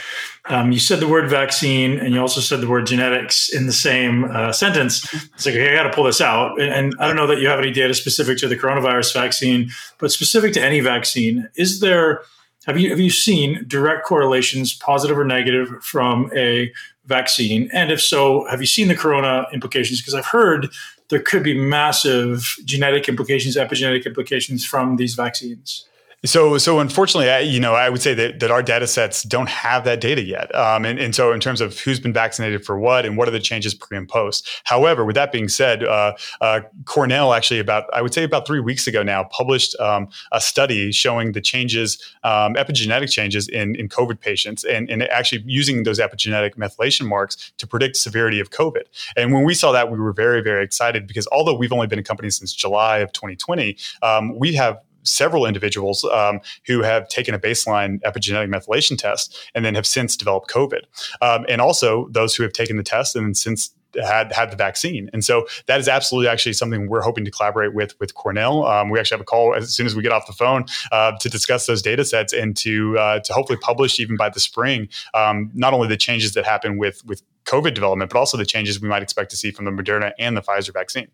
[0.46, 3.72] um, you said the word vaccine and you also said the word genetics in the
[3.72, 5.02] same uh, sentence.
[5.14, 6.60] It's like, okay, I got to pull this out.
[6.60, 9.72] And, and, I don't know that you have any data specific to the coronavirus vaccine,
[10.00, 11.48] but specific to any vaccine.
[11.56, 12.24] Is there
[12.66, 16.72] have you have you seen direct correlations, positive or negative, from a
[17.06, 17.70] vaccine?
[17.74, 20.02] And if so, have you seen the corona implications?
[20.02, 20.70] Because I've heard
[21.10, 25.86] there could be massive genetic implications, epigenetic implications from these vaccines.
[26.26, 29.50] So, so unfortunately, I, you know, I would say that, that our data sets don't
[29.50, 30.54] have that data yet.
[30.56, 33.32] Um, and, and so in terms of who's been vaccinated for what and what are
[33.32, 34.48] the changes pre and post.
[34.64, 38.62] However, with that being said, uh, uh, Cornell actually about, I would say about three
[38.62, 43.90] weeks ago now, published um, a study showing the changes, um, epigenetic changes in, in
[43.90, 48.84] COVID patients and, and actually using those epigenetic methylation marks to predict severity of COVID.
[49.18, 52.00] And when we saw that, we were very, very excited because although we've only been
[52.00, 57.34] a company since July of 2020, um, we have several individuals um, who have taken
[57.34, 60.82] a baseline epigenetic methylation test and then have since developed COVID.
[61.22, 64.56] Um, and also those who have taken the test and then since had had the
[64.56, 65.10] vaccine.
[65.14, 68.66] And so that is absolutely actually something we're hoping to collaborate with with Cornell.
[68.66, 71.14] Um, we actually have a call as soon as we get off the phone uh,
[71.20, 74.90] to discuss those data sets and to uh, to hopefully publish even by the spring
[75.14, 78.82] um, not only the changes that happen with with COVID development, but also the changes
[78.82, 81.10] we might expect to see from the Moderna and the Pfizer vaccine.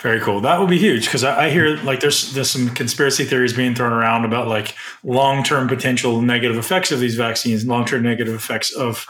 [0.00, 0.42] Very cool.
[0.42, 3.74] That would be huge because I, I, hear like there's there's some conspiracy theories being
[3.74, 8.34] thrown around about like long term potential negative effects of these vaccines, long term negative
[8.34, 9.06] effects of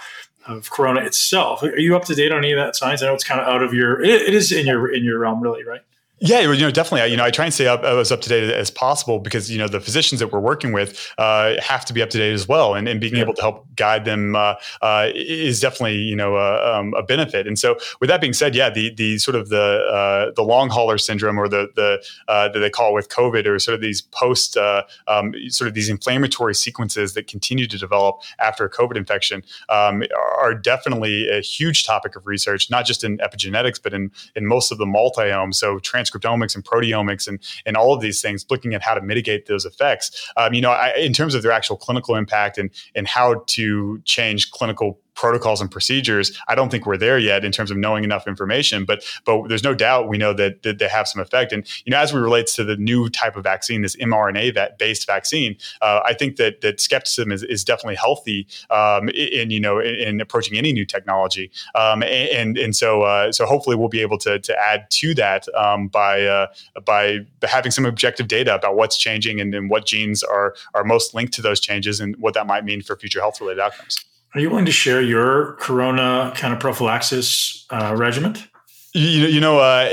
[0.47, 1.65] of Corona itself.
[1.65, 3.03] Are you up to date on any of that science?
[3.03, 4.01] I know it's kind of out of your.
[4.01, 5.83] it, it is in your in your realm, really, right?
[6.19, 7.11] Yeah, you know, definitely.
[7.11, 9.59] You know, I try and stay up as up to date as possible because you
[9.59, 12.49] know the physicians that we're working with uh, have to be up to date as
[12.49, 13.21] well, and, and being yeah.
[13.21, 17.47] able to help guide them uh, uh, is definitely you know a, um, a, benefit.
[17.47, 20.71] And so, with that being said, yeah, the the sort of the uh, the long
[20.71, 24.01] hauler syndrome or the the uh, that they call with COVID or sort of these
[24.01, 28.97] post uh, um, sort of these inflammatory sequences that continue to develop after a COVID
[28.97, 30.03] infection um,
[30.41, 34.73] are definitely a huge topic of research, not just in epigenetics, but in in most
[34.73, 35.55] of the multiome.
[35.55, 39.01] So trans transcriptomics and proteomics and, and all of these things, looking at how to
[39.01, 40.31] mitigate those effects.
[40.37, 44.01] Um, you know, I, in terms of their actual clinical impact and, and how to
[44.05, 46.39] change clinical protocols and procedures.
[46.47, 49.65] I don't think we're there yet in terms of knowing enough information, but but there's
[49.65, 51.53] no doubt we know that, that they have some effect.
[51.53, 54.79] And you know, as we relates to the new type of vaccine, this mRNA that
[54.79, 59.61] based vaccine, uh, I think that that skepticism is, is definitely healthy um, in you
[59.61, 61.51] know in, in, approaching any new technology.
[61.75, 65.47] Um, and and so uh, so hopefully we'll be able to to add to that
[65.55, 66.47] um, by uh,
[66.85, 71.15] by having some objective data about what's changing and, and what genes are are most
[71.15, 74.05] linked to those changes and what that might mean for future health related outcomes.
[74.35, 78.47] Are you willing to share your corona kind of prophylaxis uh, regiment?
[78.93, 79.91] You, you know, uh,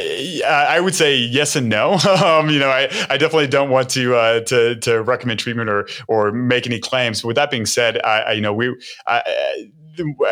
[0.47, 1.93] I would say yes and no.
[2.23, 5.87] um, you know, I, I definitely don't want to uh, to to recommend treatment or
[6.07, 7.21] or make any claims.
[7.21, 8.75] But with that being said, I, I you know we.
[9.07, 9.69] I,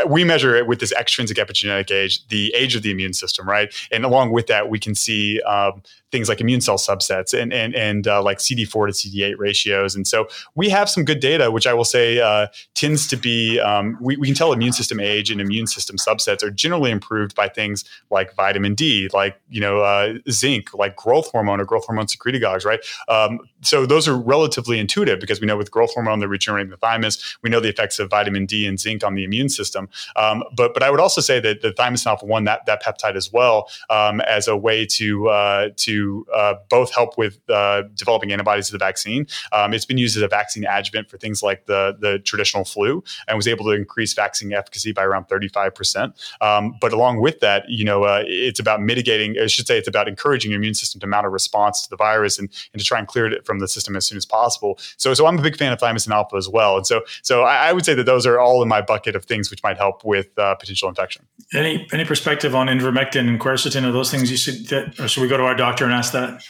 [0.08, 3.72] we measure it with this extrinsic epigenetic age, the age of the immune system, right?
[3.92, 7.74] And along with that, we can see um, things like immune cell subsets and and
[7.76, 9.96] and uh, like CD4 to CD8 ratios.
[9.96, 13.60] And so we have some good data, which I will say uh, tends to be
[13.60, 17.36] um, we, we can tell immune system age and immune system subsets are generally improved
[17.36, 21.86] by things like vitamin D, like you know uh, zinc, like growth hormone or growth
[21.86, 22.80] hormone secretagogues, right?
[23.08, 26.78] Um, so those are relatively intuitive because we know with growth hormone they're regenerating the
[26.78, 27.38] thymus.
[27.42, 29.90] We know the effects of vitamin D and zinc on the immune system.
[30.16, 33.16] Um, but but I would also say that the thymosin alpha one that that peptide
[33.16, 35.70] as well um, as a way to uh,
[36.34, 39.26] uh, both help with uh, developing antibodies to the vaccine.
[39.52, 43.04] Um, it's been used as a vaccine adjuvant for things like the, the traditional flu
[43.28, 46.14] and was able to increase vaccine efficacy by around 35%.
[46.42, 49.88] Um, but along with that, you know, uh, it's about mitigating, I should say, it's
[49.88, 52.86] about encouraging your immune system to mount a response to the virus and, and to
[52.86, 54.80] try and clear it from the system as soon as possible.
[54.98, 56.78] So, so I'm a big fan of thymosin alpha as well.
[56.78, 59.26] And so, so I, I would say that those are all in my bucket of
[59.26, 61.28] things which might help with uh, potential infection.
[61.54, 63.84] Any any perspective on ivermectin and quercetin?
[63.84, 66.44] Are those things you should or should we go to our doctor ask that?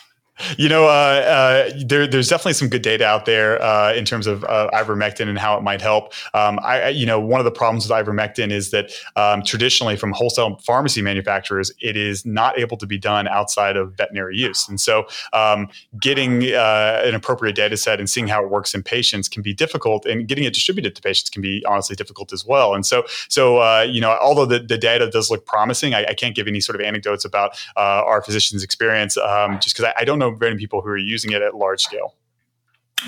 [0.58, 4.28] You know, uh, uh, there, there's definitely some good data out there uh, in terms
[4.28, 6.14] of uh, ivermectin and how it might help.
[6.34, 10.12] Um, I, you know, one of the problems with ivermectin is that um, traditionally, from
[10.12, 14.80] wholesale pharmacy manufacturers, it is not able to be done outside of veterinary use, and
[14.80, 15.68] so um,
[16.00, 19.54] getting uh, an appropriate data set and seeing how it works in patients can be
[19.54, 22.74] difficult, and getting it distributed to patients can be honestly difficult as well.
[22.74, 26.14] And so, so uh, you know, although the, the data does look promising, I, I
[26.14, 30.06] can't give any sort of anecdotes about our physicians' experience um, just because I, I
[30.06, 32.16] don't know very many people who are using it at large scale.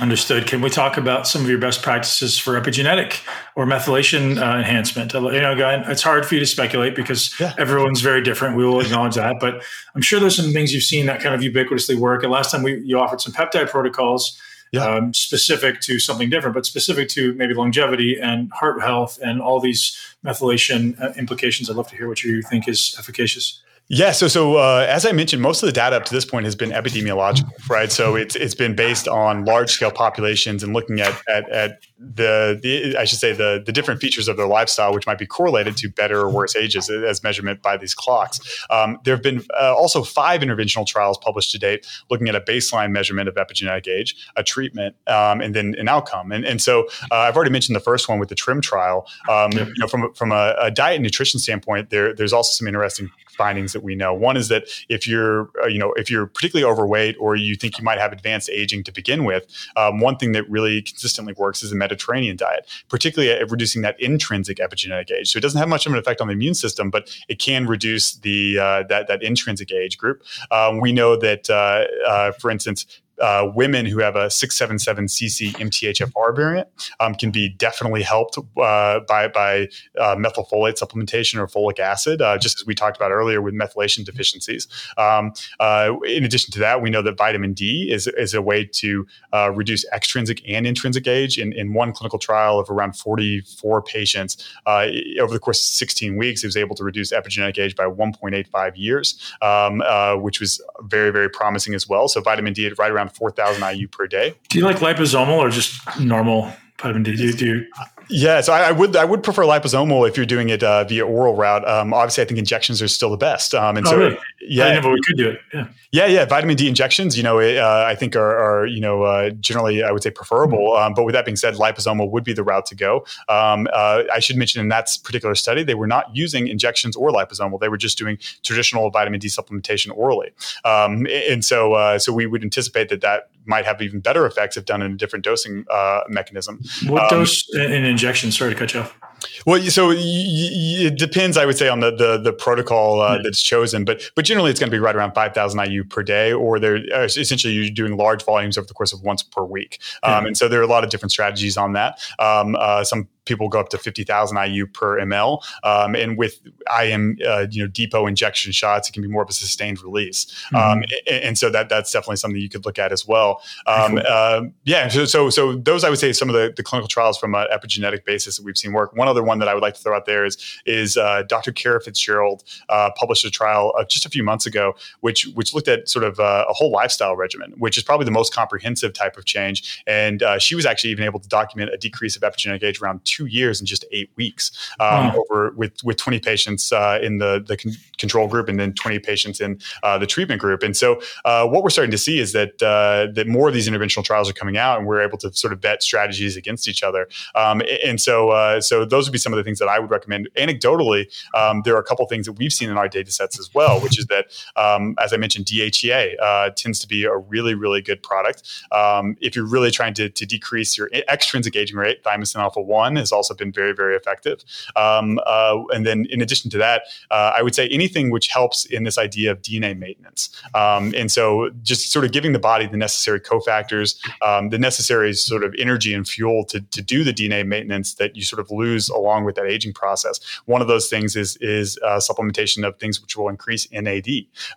[0.02, 0.48] Understood.
[0.48, 3.22] Can we talk about some of your best practices for epigenetic
[3.56, 5.14] or methylation uh, enhancement?
[5.14, 7.54] You know, again, it's hard for you to speculate because yeah.
[7.60, 8.58] everyone's very different.
[8.58, 9.64] We will acknowledge that, but
[9.94, 12.24] I'm sure there's some things you've seen that kind of ubiquitously work.
[12.24, 14.84] And last time we you offered some peptide protocols yeah.
[14.84, 19.60] um, specific to something different, but specific to maybe longevity and heart health and all
[19.60, 19.96] these
[20.26, 21.70] methylation uh, implications.
[21.70, 23.62] I'd love to hear what you think is efficacious.
[23.90, 26.46] Yeah, so so uh, as I mentioned, most of the data up to this point
[26.46, 27.92] has been epidemiological, right?
[27.92, 32.58] So it's it's been based on large scale populations and looking at at, at the,
[32.64, 35.76] the I should say the the different features of their lifestyle, which might be correlated
[35.78, 38.40] to better or worse ages as measurement by these clocks.
[38.70, 42.42] Um, there have been uh, also five interventional trials published to date looking at a
[42.42, 46.32] baseline measurement of epigenetic age, a treatment, um, and then an outcome.
[46.32, 49.08] And and so uh, I've already mentioned the first one with the TRIIM trial.
[49.30, 52.68] Um, you know, from from a, a diet and nutrition standpoint, there there's also some
[52.68, 54.14] interesting findings that we know.
[54.14, 57.78] One is that if you're, uh, you know, if you're particularly overweight or you think
[57.78, 61.64] you might have advanced aging to begin with, um, one thing that really consistently works
[61.64, 65.32] is a Mediterranean diet, particularly at reducing that intrinsic epigenetic age.
[65.32, 67.68] So it doesn't have much of an effect on the immune system, but it can
[67.68, 70.24] reduce the uh, that that intrinsic age group.
[70.52, 72.86] Um, we know that, uh, uh for instance,
[73.24, 76.68] uh, women who have a 677cc MTHFR variant
[77.00, 82.38] um, can be definitely helped uh, by, by uh, methylfolate supplementation or folic acid, uh,
[82.38, 84.68] just as we talked about earlier with methylation deficiencies.
[84.98, 88.66] Um, uh, in addition to that, we know that vitamin D is, is a way
[88.66, 89.08] to
[89.54, 91.38] reduce extrinsic and intrinsic age.
[91.38, 96.44] In, in one clinical trial of around 44 patients, over the course of 16 weeks,
[96.44, 99.82] it was able to reduce epigenetic age by 1.85 years, um,
[100.22, 102.10] which was very, very promising as well.
[102.10, 104.36] So vitamin D at right around 4,000 IU per day.
[104.50, 106.52] Do you like liposomal or just normal?
[106.82, 107.66] Do you, do you
[108.10, 111.06] yeah, so I, I, would I would prefer liposomal if you're doing it uh, via
[111.06, 111.68] oral route.
[111.68, 113.54] Um, obviously, I think injections are still the best.
[113.54, 114.18] Um, and oh, so, really?
[114.42, 115.40] yeah, but we could do it.
[115.54, 116.26] Yeah, yeah, yeah.
[116.26, 119.92] Vitamin D injections, you know, uh, I think are, are you know uh, generally I
[119.92, 120.72] would say preferable.
[120.72, 120.84] Mm-hmm.
[120.88, 123.06] Um, but with that being said, liposomal would be the route to go.
[123.30, 127.12] Um, uh, I should mention in that particular study, they were not using injections or
[127.12, 127.60] liposomal.
[127.60, 130.32] They were just doing traditional vitamin D supplementation orally.
[130.66, 134.58] Um, and so, uh, so we would anticipate that that might have even better effects
[134.58, 136.62] if done in a different dosing uh, mechanism.
[136.88, 138.32] What um, dose in injection?
[138.32, 139.00] Sorry to cut you off.
[139.46, 143.86] Well, so it depends, I would say, on the the, the protocol uh, that's chosen,
[143.86, 146.60] but but generally it's going to be right around five thousand IU per day, or
[146.60, 150.26] they're uh, essentially you're doing large volumes over the course of once per week, um,
[150.26, 152.00] and so there are a lot of different strategies on that.
[152.20, 155.44] Um, uh, some people go up to 50,000 IU per ml.
[155.64, 156.40] Um, and with
[156.80, 160.26] IM, uh, you know, depot injection shots, it can be more of a sustained release.
[160.26, 160.56] Mm-hmm.
[160.56, 163.42] Um, and, and, so that that's definitely something you could look at as well.
[163.66, 164.88] Um, uh, yeah.
[164.88, 167.48] So, so, so those I would say some of the, the clinical trials from an
[167.52, 168.96] epigenetic basis that we've seen work.
[168.96, 171.52] One other one that I would like to throw out there is, is uh, Dr.
[171.52, 175.90] Kara Fitzgerald uh, published a trial just a few months ago, which, which looked at
[175.90, 179.26] sort of uh, a whole lifestyle regimen, which is probably the most comprehensive type of
[179.26, 179.82] change.
[179.88, 183.04] And uh, she was actually even able to document a decrease of epigenetic age around
[183.06, 185.16] two years in just eight weeks um, wow.
[185.18, 189.00] over with with 20 patients uh, in the the con- control group and then 20
[189.00, 190.64] patients in uh, the treatment group.
[190.64, 193.70] And so uh, what we're starting to see is that uh, that more of these
[193.70, 196.84] interventional trials are coming out, and we're able to sort of bet strategies against each
[196.84, 197.08] other.
[197.36, 199.90] Um, and so uh, so those would be some of the things that I would
[199.90, 200.30] recommend.
[200.36, 203.54] Anecdotally, um, there are a couple things that we've seen in our data sets as
[203.54, 207.54] well, which is that um, as I mentioned, DHEA uh, tends to be a really
[207.54, 208.44] really good product.
[208.72, 212.98] Um, if you're really trying to, to decrease your extrinsic aging rate, thymosin alpha one
[213.04, 214.44] has also been very, very effective.
[214.76, 218.66] Um, uh, and then in addition to that, uh, I would say anything which helps
[218.66, 220.30] in this idea of DNA maintenance.
[220.54, 225.14] Um, and so just sort of giving the body the necessary cofactors, um, the necessary
[225.14, 228.50] sort of energy and fuel to, to do the DNA maintenance that you sort of
[228.52, 230.20] lose along with that aging process.
[230.46, 234.08] One of those things is, is uh, supplementation of things which will increase NAD.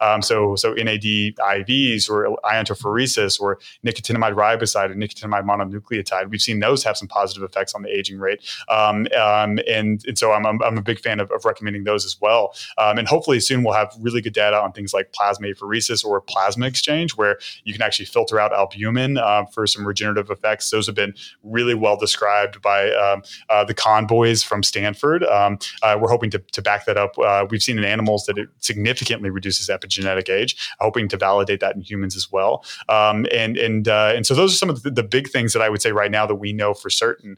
[0.01, 6.31] Um, so, so NAD IVs or iontophoresis or nicotinamide riboside or nicotinamide mononucleotide.
[6.31, 8.36] We've seen those have some positive effects on the aging rate.
[8.69, 12.05] Um, um, and, and so I'm, I'm, I'm, a big fan of, of recommending those
[12.05, 12.55] as well.
[12.79, 16.21] Um, and hopefully soon we'll have really good data on things like plasma apheresis or
[16.21, 20.71] plasma exchange, where you can actually filter out albumin uh, for some regenerative effects.
[20.71, 25.25] Those have been really well described by um, uh, the Conboys from Stanford.
[25.25, 27.19] Um, uh, we're hoping to, to back that up.
[27.19, 31.75] Uh, we've seen in animals that it significantly reduces epigenetic age, hoping to validate that
[31.75, 32.65] in humans as well.
[32.89, 35.63] Um, and and uh, and so those are some of the, the, big things that
[35.63, 37.37] I would say right now that we know for certain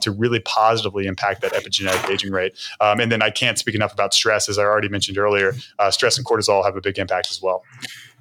[0.00, 2.54] to really positively positively impact that epigenetic aging rate.
[2.80, 5.54] Um, and then I can't speak enough about stress, as I already mentioned earlier.
[5.78, 7.64] Uh, stress and cortisol have a big impact as well.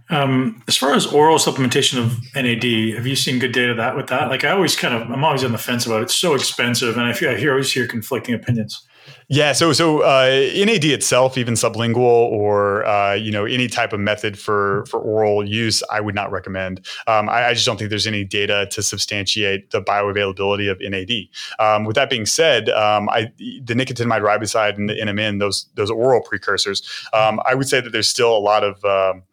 [0.09, 4.07] Um, as far as oral supplementation of NAD, have you seen good data that with
[4.07, 4.30] that?
[4.30, 6.03] Like I always kind of, I'm always on the fence about it.
[6.03, 8.86] It's so expensive, and I feel I hear always hear conflicting opinions.
[9.30, 11.97] Yeah, so so uh, NAD itself, even sublingual
[12.32, 16.32] or uh, you know any type of method for for oral use, I would not
[16.32, 16.86] recommend.
[17.07, 21.28] Um, I, I, just don't think there's any data to substantiate the bioavailability of NAD.
[21.59, 25.91] Um, with that being said, um, I, the nicotinamide riboside and the NMN, those those
[25.91, 29.23] oral precursors, um, I would say that there's still a lot of um,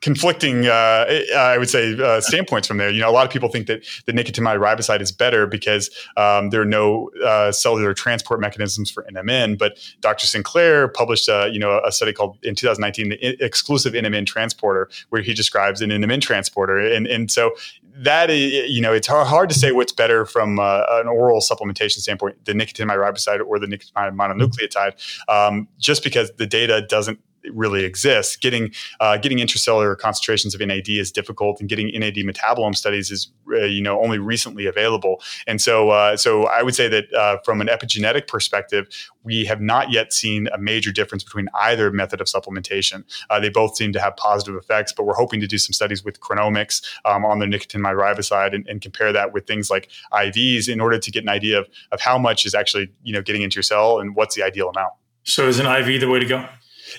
[0.00, 2.90] conflicting, uh, I would say, uh, standpoints from there.
[2.90, 6.50] You know, a lot of people think that the nicotinamide riboside is better because um,
[6.50, 9.58] there are no uh, cellular transport mechanisms for NMN.
[9.58, 10.26] But Dr.
[10.26, 15.22] Sinclair published, uh, you know, a study called in 2019, the exclusive NMN transporter, where
[15.22, 17.52] he describes an NMN transporter, and and so
[18.00, 22.42] that you know, it's hard to say what's better from uh, an oral supplementation standpoint,
[22.46, 24.94] the nicotinamide riboside or the nicotinamide mononucleotide,
[25.28, 27.20] um, just because the data doesn't
[27.52, 28.36] really exists.
[28.36, 33.30] Getting uh, getting intracellular concentrations of NAD is difficult, and getting NAD metabolome studies is
[33.52, 35.22] uh, you know only recently available.
[35.46, 38.88] And so uh, so I would say that uh, from an epigenetic perspective,
[39.22, 43.04] we have not yet seen a major difference between either method of supplementation.
[43.28, 46.04] Uh, they both seem to have positive effects, but we're hoping to do some studies
[46.04, 50.68] with Chronomics um, on the nicotinamide riboside and, and compare that with things like IVs
[50.68, 53.42] in order to get an idea of, of how much is actually you know getting
[53.42, 54.92] into your cell and what's the ideal amount.
[55.24, 56.46] So is an IV the way to go?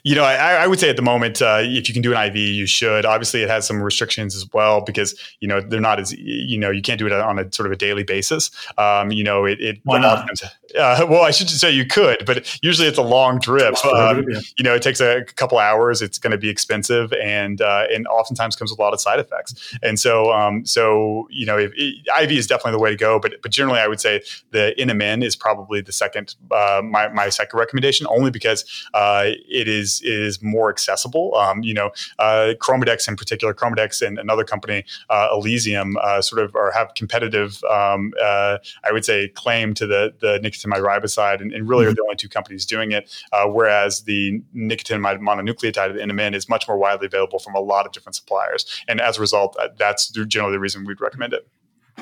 [0.03, 2.27] You know, I, I, would say at the moment, uh, if you can do an
[2.27, 3.05] IV, you should.
[3.05, 6.69] Obviously, it has some restrictions as well because you know they're not as you know
[6.69, 8.51] you can't do it on a sort of a daily basis.
[8.77, 9.59] Um, you know, it.
[9.61, 10.29] it Why not?
[10.77, 13.75] Uh, well, I should say you could, but usually it's a long trip.
[13.85, 14.25] Um,
[14.57, 16.01] you know, it takes a couple hours.
[16.01, 19.19] It's going to be expensive, and uh, and oftentimes comes with a lot of side
[19.19, 19.77] effects.
[19.83, 23.19] And so, um, so you know, if, IV is definitely the way to go.
[23.19, 24.21] But but generally, I would say
[24.51, 29.67] the NMN is probably the second uh, my my second recommendation, only because uh, it
[29.67, 31.35] is is more accessible.
[31.35, 36.43] Um, you know, uh, Chromadex in particular, Chromadex and another company, uh, Elysium, uh, sort
[36.43, 41.41] of are have competitive, um, uh, I would say, claim to the the nicotinamide riboside,
[41.41, 41.91] and, and really mm-hmm.
[41.91, 43.09] are the only two companies doing it.
[43.31, 47.85] Uh, whereas the nicotinamide mononucleotide, the NMN, is much more widely available from a lot
[47.85, 51.47] of different suppliers, and as a result, that's generally the reason we'd recommend it.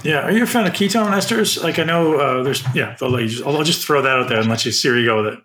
[0.04, 1.62] Yeah, are you a fan of ketone esters?
[1.62, 4.50] Like I know uh, there's yeah, I'll, just, I'll just throw that out there and
[4.50, 5.40] let you Siri go with it.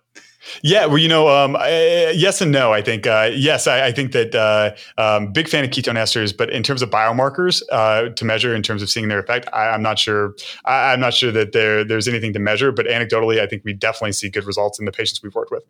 [0.62, 2.72] Yeah, well, you know, um, I, yes and no.
[2.72, 6.36] I think uh, yes, I, I, think that uh, um, big fan of ketone esters,
[6.36, 9.74] but in terms of biomarkers uh, to measure in terms of seeing their effect, I,
[9.74, 10.34] am not sure.
[10.64, 12.72] I, am not sure that there there's anything to measure.
[12.72, 15.64] But anecdotally, I think we definitely see good results in the patients we've worked with.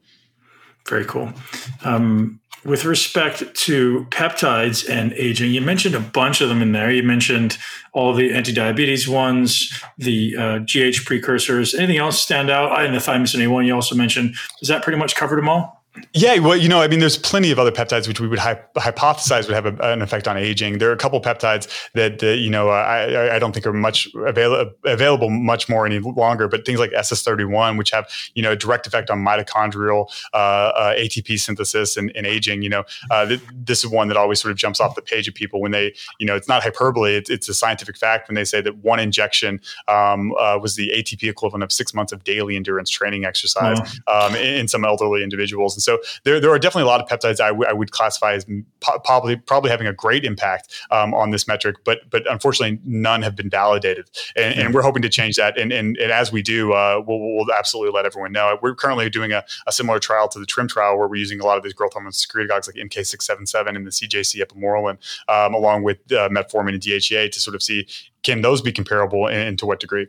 [0.88, 1.32] Very cool.
[1.84, 6.90] Um, with respect to peptides and aging, you mentioned a bunch of them in there.
[6.90, 7.58] You mentioned
[7.92, 11.74] all the anti-diabetes ones, the uh, GH precursors.
[11.74, 12.84] Anything else stand out?
[12.84, 14.34] In the thymosin A1, you also mentioned.
[14.60, 15.83] Does that pretty much cover them all?
[16.12, 18.60] Yeah, well, you know, I mean, there's plenty of other peptides which we would hy-
[18.76, 20.78] hypothesize would have a, an effect on aging.
[20.78, 24.08] There are a couple peptides that, uh, you know, I, I don't think are much
[24.14, 28.56] avail- available much more any longer, but things like SS31, which have, you know, a
[28.56, 32.62] direct effect on mitochondrial uh, uh, ATP synthesis and, and aging.
[32.62, 35.28] You know, uh, th- this is one that always sort of jumps off the page
[35.28, 38.34] of people when they, you know, it's not hyperbole, it's, it's a scientific fact when
[38.34, 42.24] they say that one injection um, uh, was the ATP equivalent of six months of
[42.24, 43.78] daily endurance training exercise
[44.08, 45.76] um, in, in some elderly individuals.
[45.76, 48.32] And so there, there are definitely a lot of peptides I, w- I would classify
[48.32, 48.46] as
[48.80, 53.22] po- probably probably having a great impact um, on this metric, but but unfortunately none
[53.22, 55.58] have been validated, and, and we're hoping to change that.
[55.58, 58.58] And and, and as we do, uh, we'll, we'll, absolutely let everyone know.
[58.62, 61.44] We're currently doing a, a, similar trial to the TRIIM trial where we're using a
[61.44, 65.98] lot of these growth hormone secretagogues like MK677 and the CJC ipamorelin, um, along with
[66.10, 67.86] uh, metformin and DHEA to sort of see
[68.22, 70.08] can those be comparable and, and to what degree.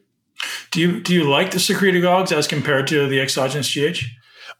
[0.71, 4.03] Do you do you like the secretagogues as compared to the exogenous GH?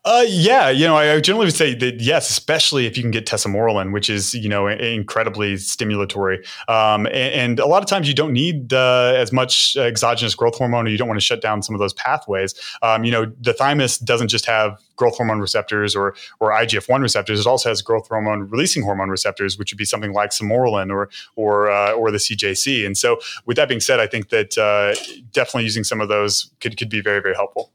[0.05, 3.25] Uh, yeah, you know, I generally would say that yes, especially if you can get
[3.25, 6.45] tesamorelin, which is you know incredibly stimulatory.
[6.69, 10.57] Um, and, and, a lot of times you don't need uh, as much exogenous growth
[10.57, 12.53] hormone, or you don't want to shut down some of those pathways.
[12.83, 17.01] Um, you know, the thymus doesn't just have growth hormone receptors or or IGF one
[17.01, 20.91] receptors; it also has growth hormone releasing hormone receptors, which would be something like sermorelin
[20.91, 22.85] or or uh, or the CJC.
[22.85, 24.93] And so, with that being said, I think that uh,
[25.31, 27.71] definitely using some of those could could be very very helpful.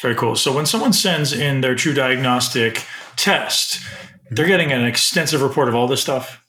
[0.00, 0.34] Very cool.
[0.34, 2.86] So when someone sends in their TruDiagnostic
[3.16, 3.80] test,
[4.30, 6.42] they're getting an extensive report of all this stuff.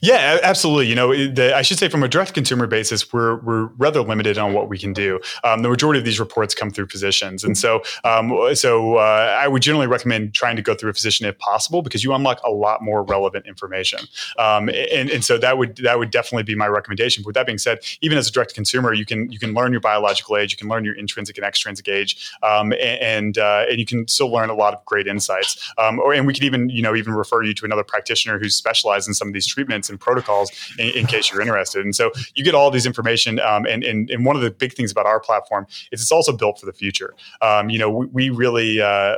[0.00, 0.86] Yeah, absolutely.
[0.86, 4.38] You know, the, I should say from a direct consumer basis, we're we're rather limited
[4.38, 5.20] on what we can do.
[5.42, 9.48] Um, the majority of these reports come through physicians, and so um, so uh, I
[9.48, 12.50] would generally recommend trying to go through a physician if possible because you unlock a
[12.50, 14.00] lot more relevant information.
[14.38, 17.22] Um, and and so that would that would definitely be my recommendation.
[17.22, 19.72] But with that being said, even as a direct consumer, you can you can learn
[19.72, 23.78] your biological age, you can learn your intrinsic and extrinsic age, um, and uh, and
[23.78, 25.72] you can still learn a lot of great insights.
[25.78, 28.54] Um, or and we could even you know even refer you to another practitioner who's
[28.54, 31.84] specialized in some of these treatments and protocols in, in case you're interested.
[31.84, 33.40] And so you get all these information.
[33.40, 36.36] Um, and, and, and one of the big things about our platform is it's also
[36.36, 37.14] built for the future.
[37.42, 39.16] Um, you know, we, we really uh,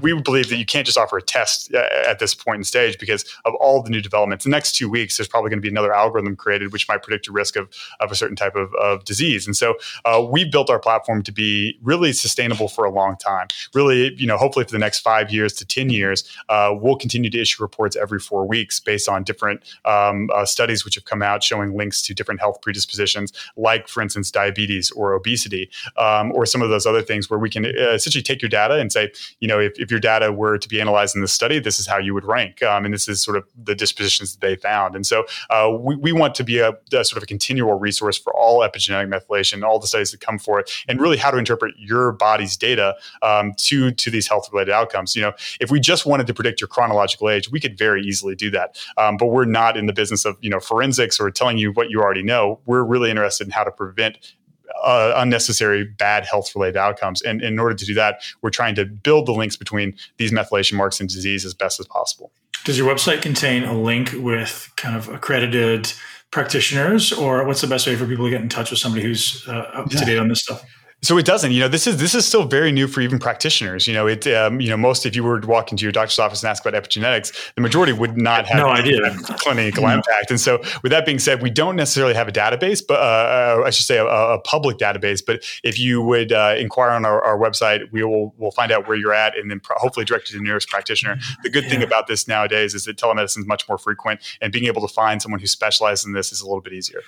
[0.00, 2.98] we believe that you can't just offer a test uh, at this point in stage
[2.98, 4.44] because of all the new developments.
[4.44, 7.26] The next two weeks, there's probably going to be another algorithm created which might predict
[7.28, 7.68] a risk of,
[8.00, 9.46] of a certain type of, of disease.
[9.46, 13.48] And so uh, we built our platform to be really sustainable for a long time.
[13.74, 17.30] Really, you know, hopefully for the next five years to 10 years, uh, we'll continue
[17.30, 21.22] to issue reports every four weeks based on different um, uh, studies which have come
[21.22, 26.46] out showing links to different health predispositions, like, for instance, diabetes or obesity, um, or
[26.46, 29.10] some of those other things where we can uh, essentially take your data and say,
[29.40, 31.86] you know, if, if your data were to be analyzed in this study, this is
[31.86, 32.62] how you would rank.
[32.62, 34.94] Um, and this is sort of the dispositions that they found.
[34.94, 38.18] And so uh, we, we want to be a, a, sort of a continual resource
[38.18, 41.38] for all epigenetic methylation, all the studies that come for it, and really how to
[41.38, 45.16] interpret your body's data um, to, to these health related outcomes.
[45.16, 48.34] You know, if we just wanted to predict your chronological age, we could very easily
[48.34, 48.78] do that.
[48.96, 51.90] Um, but we're not in the business of, you know, forensics or telling you what
[51.90, 52.60] you already know.
[52.66, 54.34] We're really interested in how to prevent
[54.82, 57.22] uh, unnecessary bad health related outcomes.
[57.22, 60.32] And, and in order to do that, we're trying to build the links between these
[60.32, 62.32] methylation marks and disease as best as possible.
[62.64, 65.92] Does your website contain a link with kind of accredited
[66.30, 69.46] practitioners, or what's the best way for people to get in touch with somebody who's
[69.46, 70.64] uh, up to date on this stuff?
[71.04, 71.52] So it doesn't.
[71.52, 73.86] You know, this is this is still very new for even practitioners.
[73.86, 74.26] You know, it.
[74.26, 76.64] Um, you know, most if you were to walk into your doctor's office and ask
[76.64, 78.98] about epigenetics, the majority would not have no idea
[79.38, 79.98] clinical mm-hmm.
[79.98, 80.30] impact.
[80.30, 83.62] And so, with that being said, we don't necessarily have a database, but uh, uh,
[83.66, 85.22] I should say a, a, public database.
[85.24, 88.88] But if you would uh, inquire on our, our, website, we will we'll find out
[88.88, 91.18] where you're at, and then pro- hopefully direct you to the nearest practitioner.
[91.42, 91.70] The good yeah.
[91.70, 94.92] thing about this nowadays is that telemedicine is much more frequent, and being able to
[94.92, 97.00] find someone who specializes in this is a little bit easier.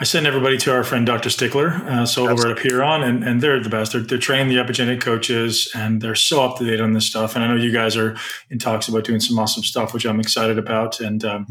[0.00, 1.30] I send everybody to our friend Dr.
[1.30, 3.92] Stickler, uh, so over at Apeiron, and, and they're the best.
[3.92, 7.36] They're, they're trained the epigenetic coaches, and they're so up to date on this stuff.
[7.36, 8.16] And I know you guys are
[8.48, 10.98] in talks about doing some awesome stuff, which I'm excited about.
[10.98, 11.46] And um,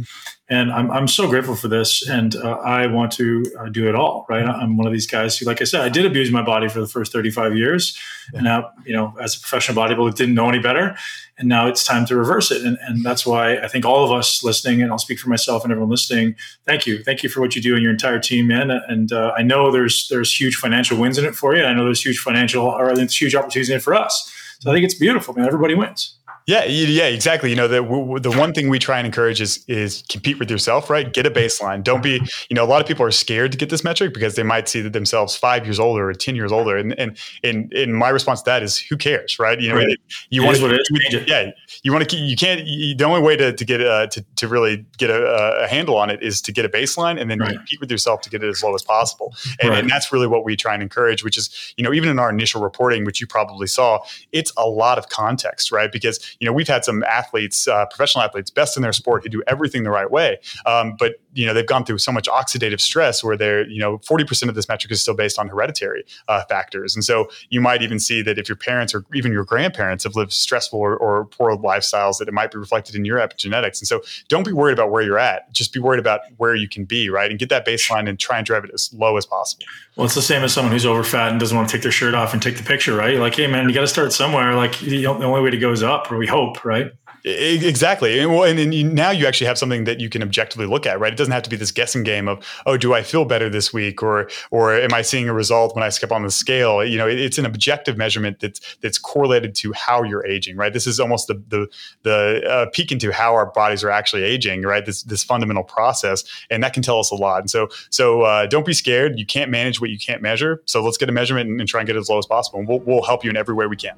[0.50, 3.96] and I'm, I'm so grateful for this and uh, i want to uh, do it
[3.96, 6.44] all right i'm one of these guys who like i said i did abuse my
[6.44, 7.98] body for the first 35 years
[8.32, 8.38] yeah.
[8.38, 10.98] and now you know as a professional bodybuilder didn't know any better
[11.44, 12.66] and now it's time to reverse it.
[12.66, 15.64] And, and that's why i think all of us listening and i'll speak for myself
[15.64, 16.36] and everyone listening
[16.66, 17.04] thank you.
[17.04, 18.72] Thank you for what you do and your entire team man.
[18.72, 21.64] And uh, i know there's there's huge financial wins in it for you.
[21.64, 24.14] I know there's huge financial or there's huge opportunities in it for us.
[24.60, 25.46] So i think it's beautiful man.
[25.46, 27.50] Everybody wins yeah, yeah, exactly.
[27.50, 30.90] You know, the the one thing we try and encourage is is compete with yourself,
[30.90, 31.12] right?
[31.12, 31.84] Get a baseline.
[31.84, 34.36] Don't be, you know, a lot of people are scared to get this metric because
[34.36, 37.72] they might see that themselves five years older or ten years older, and and and,
[37.74, 39.60] and my response to that is, who cares, right?
[39.62, 39.98] You know, right.
[40.30, 42.66] you want to, yeah, you want to, you can't.
[42.66, 45.96] You, the only way to to get uh, to to really get a, a, handle
[45.96, 47.56] on it is to get a baseline and then right.
[47.56, 49.80] compete with yourself to get it as low as possible, and, right.
[49.80, 51.24] and that's really what we try and encourage.
[51.24, 54.00] Which is, you know, even in our initial reporting, which you probably saw,
[54.34, 55.90] it's a lot of context, right?
[55.90, 59.30] Because you know, we've had some athletes, uh, professional athletes, best in their sport who
[59.30, 60.40] do everything the right way.
[60.66, 63.98] Um, but, you know, they've gone through so much oxidative stress where they're, you know,
[64.00, 66.96] 40% of this metric is still based on hereditary uh, factors.
[66.96, 70.16] And so you might even see that if your parents or even your grandparents have
[70.16, 73.80] lived stressful or, or poor lifestyles, that it might be reflected in your epigenetics.
[73.80, 75.52] And so don't be worried about where you're at.
[75.52, 77.30] Just be worried about where you can be, right?
[77.30, 79.66] And get that baseline and try and drive it as low as possible.
[79.96, 81.92] Well, it's the same as someone who's over fat and doesn't want to take their
[81.92, 83.18] shirt off and take the picture, right?
[83.18, 84.56] Like, hey, man, you got to start somewhere.
[84.56, 86.92] Like, the only way to go is up, or we hope, right?
[87.26, 88.20] Exactly.
[88.20, 91.00] And, well, and, and now you actually have something that you can objectively look at,
[91.00, 91.14] right?
[91.14, 93.72] It doesn't have to be this guessing game of, oh, do I feel better this
[93.72, 96.84] week, or or am I seeing a result when I step on the scale?
[96.84, 100.74] You know, it, it's an objective measurement that's that's correlated to how you're aging, right?
[100.74, 101.68] This is almost the the
[102.02, 104.86] the uh, peek into how our bodies are actually aging, right?
[104.86, 107.40] This this fundamental process, and that can tell us a lot.
[107.40, 109.18] And so so uh, don't be scared.
[109.18, 110.62] You can't manage what you can't measure.
[110.66, 112.60] So let's get a measurement and, and try and get it as low as possible.
[112.60, 113.96] And we'll we'll help you in every way we can.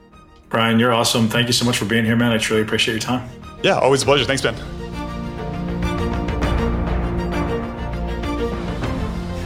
[0.56, 1.28] Brian, you're awesome.
[1.28, 2.32] Thank you so much for being here, man.
[2.32, 3.30] I truly appreciate your time.
[3.62, 4.24] Yeah, always a pleasure.
[4.24, 4.56] Thanks, Ben.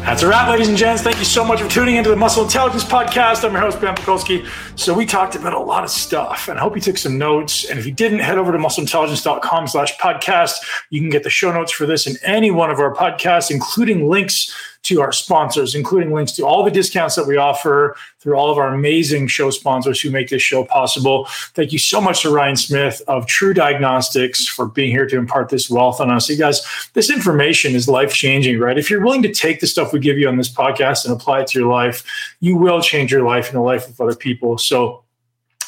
[0.05, 1.01] That's a wrap, ladies and gents.
[1.01, 3.43] Thank you so much for tuning into the Muscle Intelligence Podcast.
[3.43, 4.47] I'm your host, Ben Pakulski.
[4.77, 7.67] So we talked about a lot of stuff, and I hope you took some notes.
[7.67, 10.57] And if you didn't, head over to muscleintelligence.com slash podcast.
[10.91, 14.07] You can get the show notes for this and any one of our podcasts, including
[14.07, 14.55] links
[14.89, 18.57] to our sponsors, including links to all the discounts that we offer through all of
[18.57, 21.25] our amazing show sponsors who make this show possible.
[21.53, 25.69] Thank you so much to Ryan Smith of TruDiagnostics for being here to impart this
[25.69, 26.27] wealth on us.
[26.27, 26.61] You guys,
[26.93, 28.77] this information is life changing, right?
[28.77, 31.41] If you're willing to take the stuff we give you on this podcast and apply
[31.41, 32.03] it to your life,
[32.39, 34.57] you will change your life and the life of other people.
[34.57, 35.03] So,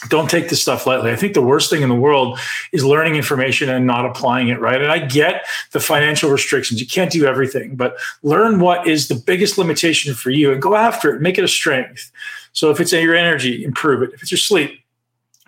[0.09, 1.11] don't take this stuff lightly.
[1.11, 2.39] I think the worst thing in the world
[2.71, 4.81] is learning information and not applying it, right?
[4.81, 6.81] And I get the financial restrictions.
[6.81, 10.75] You can't do everything, but learn what is the biggest limitation for you and go
[10.75, 11.21] after it.
[11.21, 12.11] Make it a strength.
[12.53, 14.11] So if it's your energy, improve it.
[14.13, 14.79] If it's your sleep,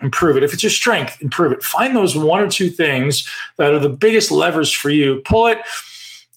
[0.00, 0.44] improve it.
[0.44, 1.62] If it's your strength, improve it.
[1.62, 5.20] Find those one or two things that are the biggest levers for you.
[5.24, 5.58] Pull it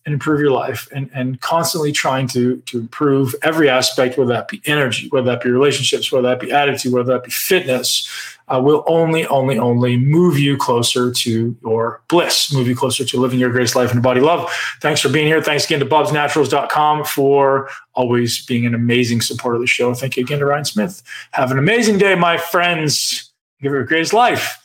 [0.08, 4.48] and improve your life and, and constantly trying to, to improve every aspect, whether that
[4.48, 8.10] be energy, whether that be relationships, whether that be attitude, whether that be fitness,
[8.48, 13.20] uh, will only, only, only move you closer to your bliss, move you closer to
[13.20, 14.50] living your greatest life in body love.
[14.80, 15.44] Thanks for being here.
[15.44, 19.94] Thanks again to bobsnaturals.com for always being an amazing supporter of the show.
[19.94, 21.04] Thank you again to Ryan Smith.
[21.32, 23.34] Have an amazing day, my friends.
[23.62, 24.58] Give your greatest life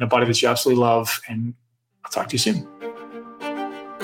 [0.00, 1.20] in a body that you absolutely love.
[1.28, 1.52] And
[2.06, 2.77] I'll talk to you soon.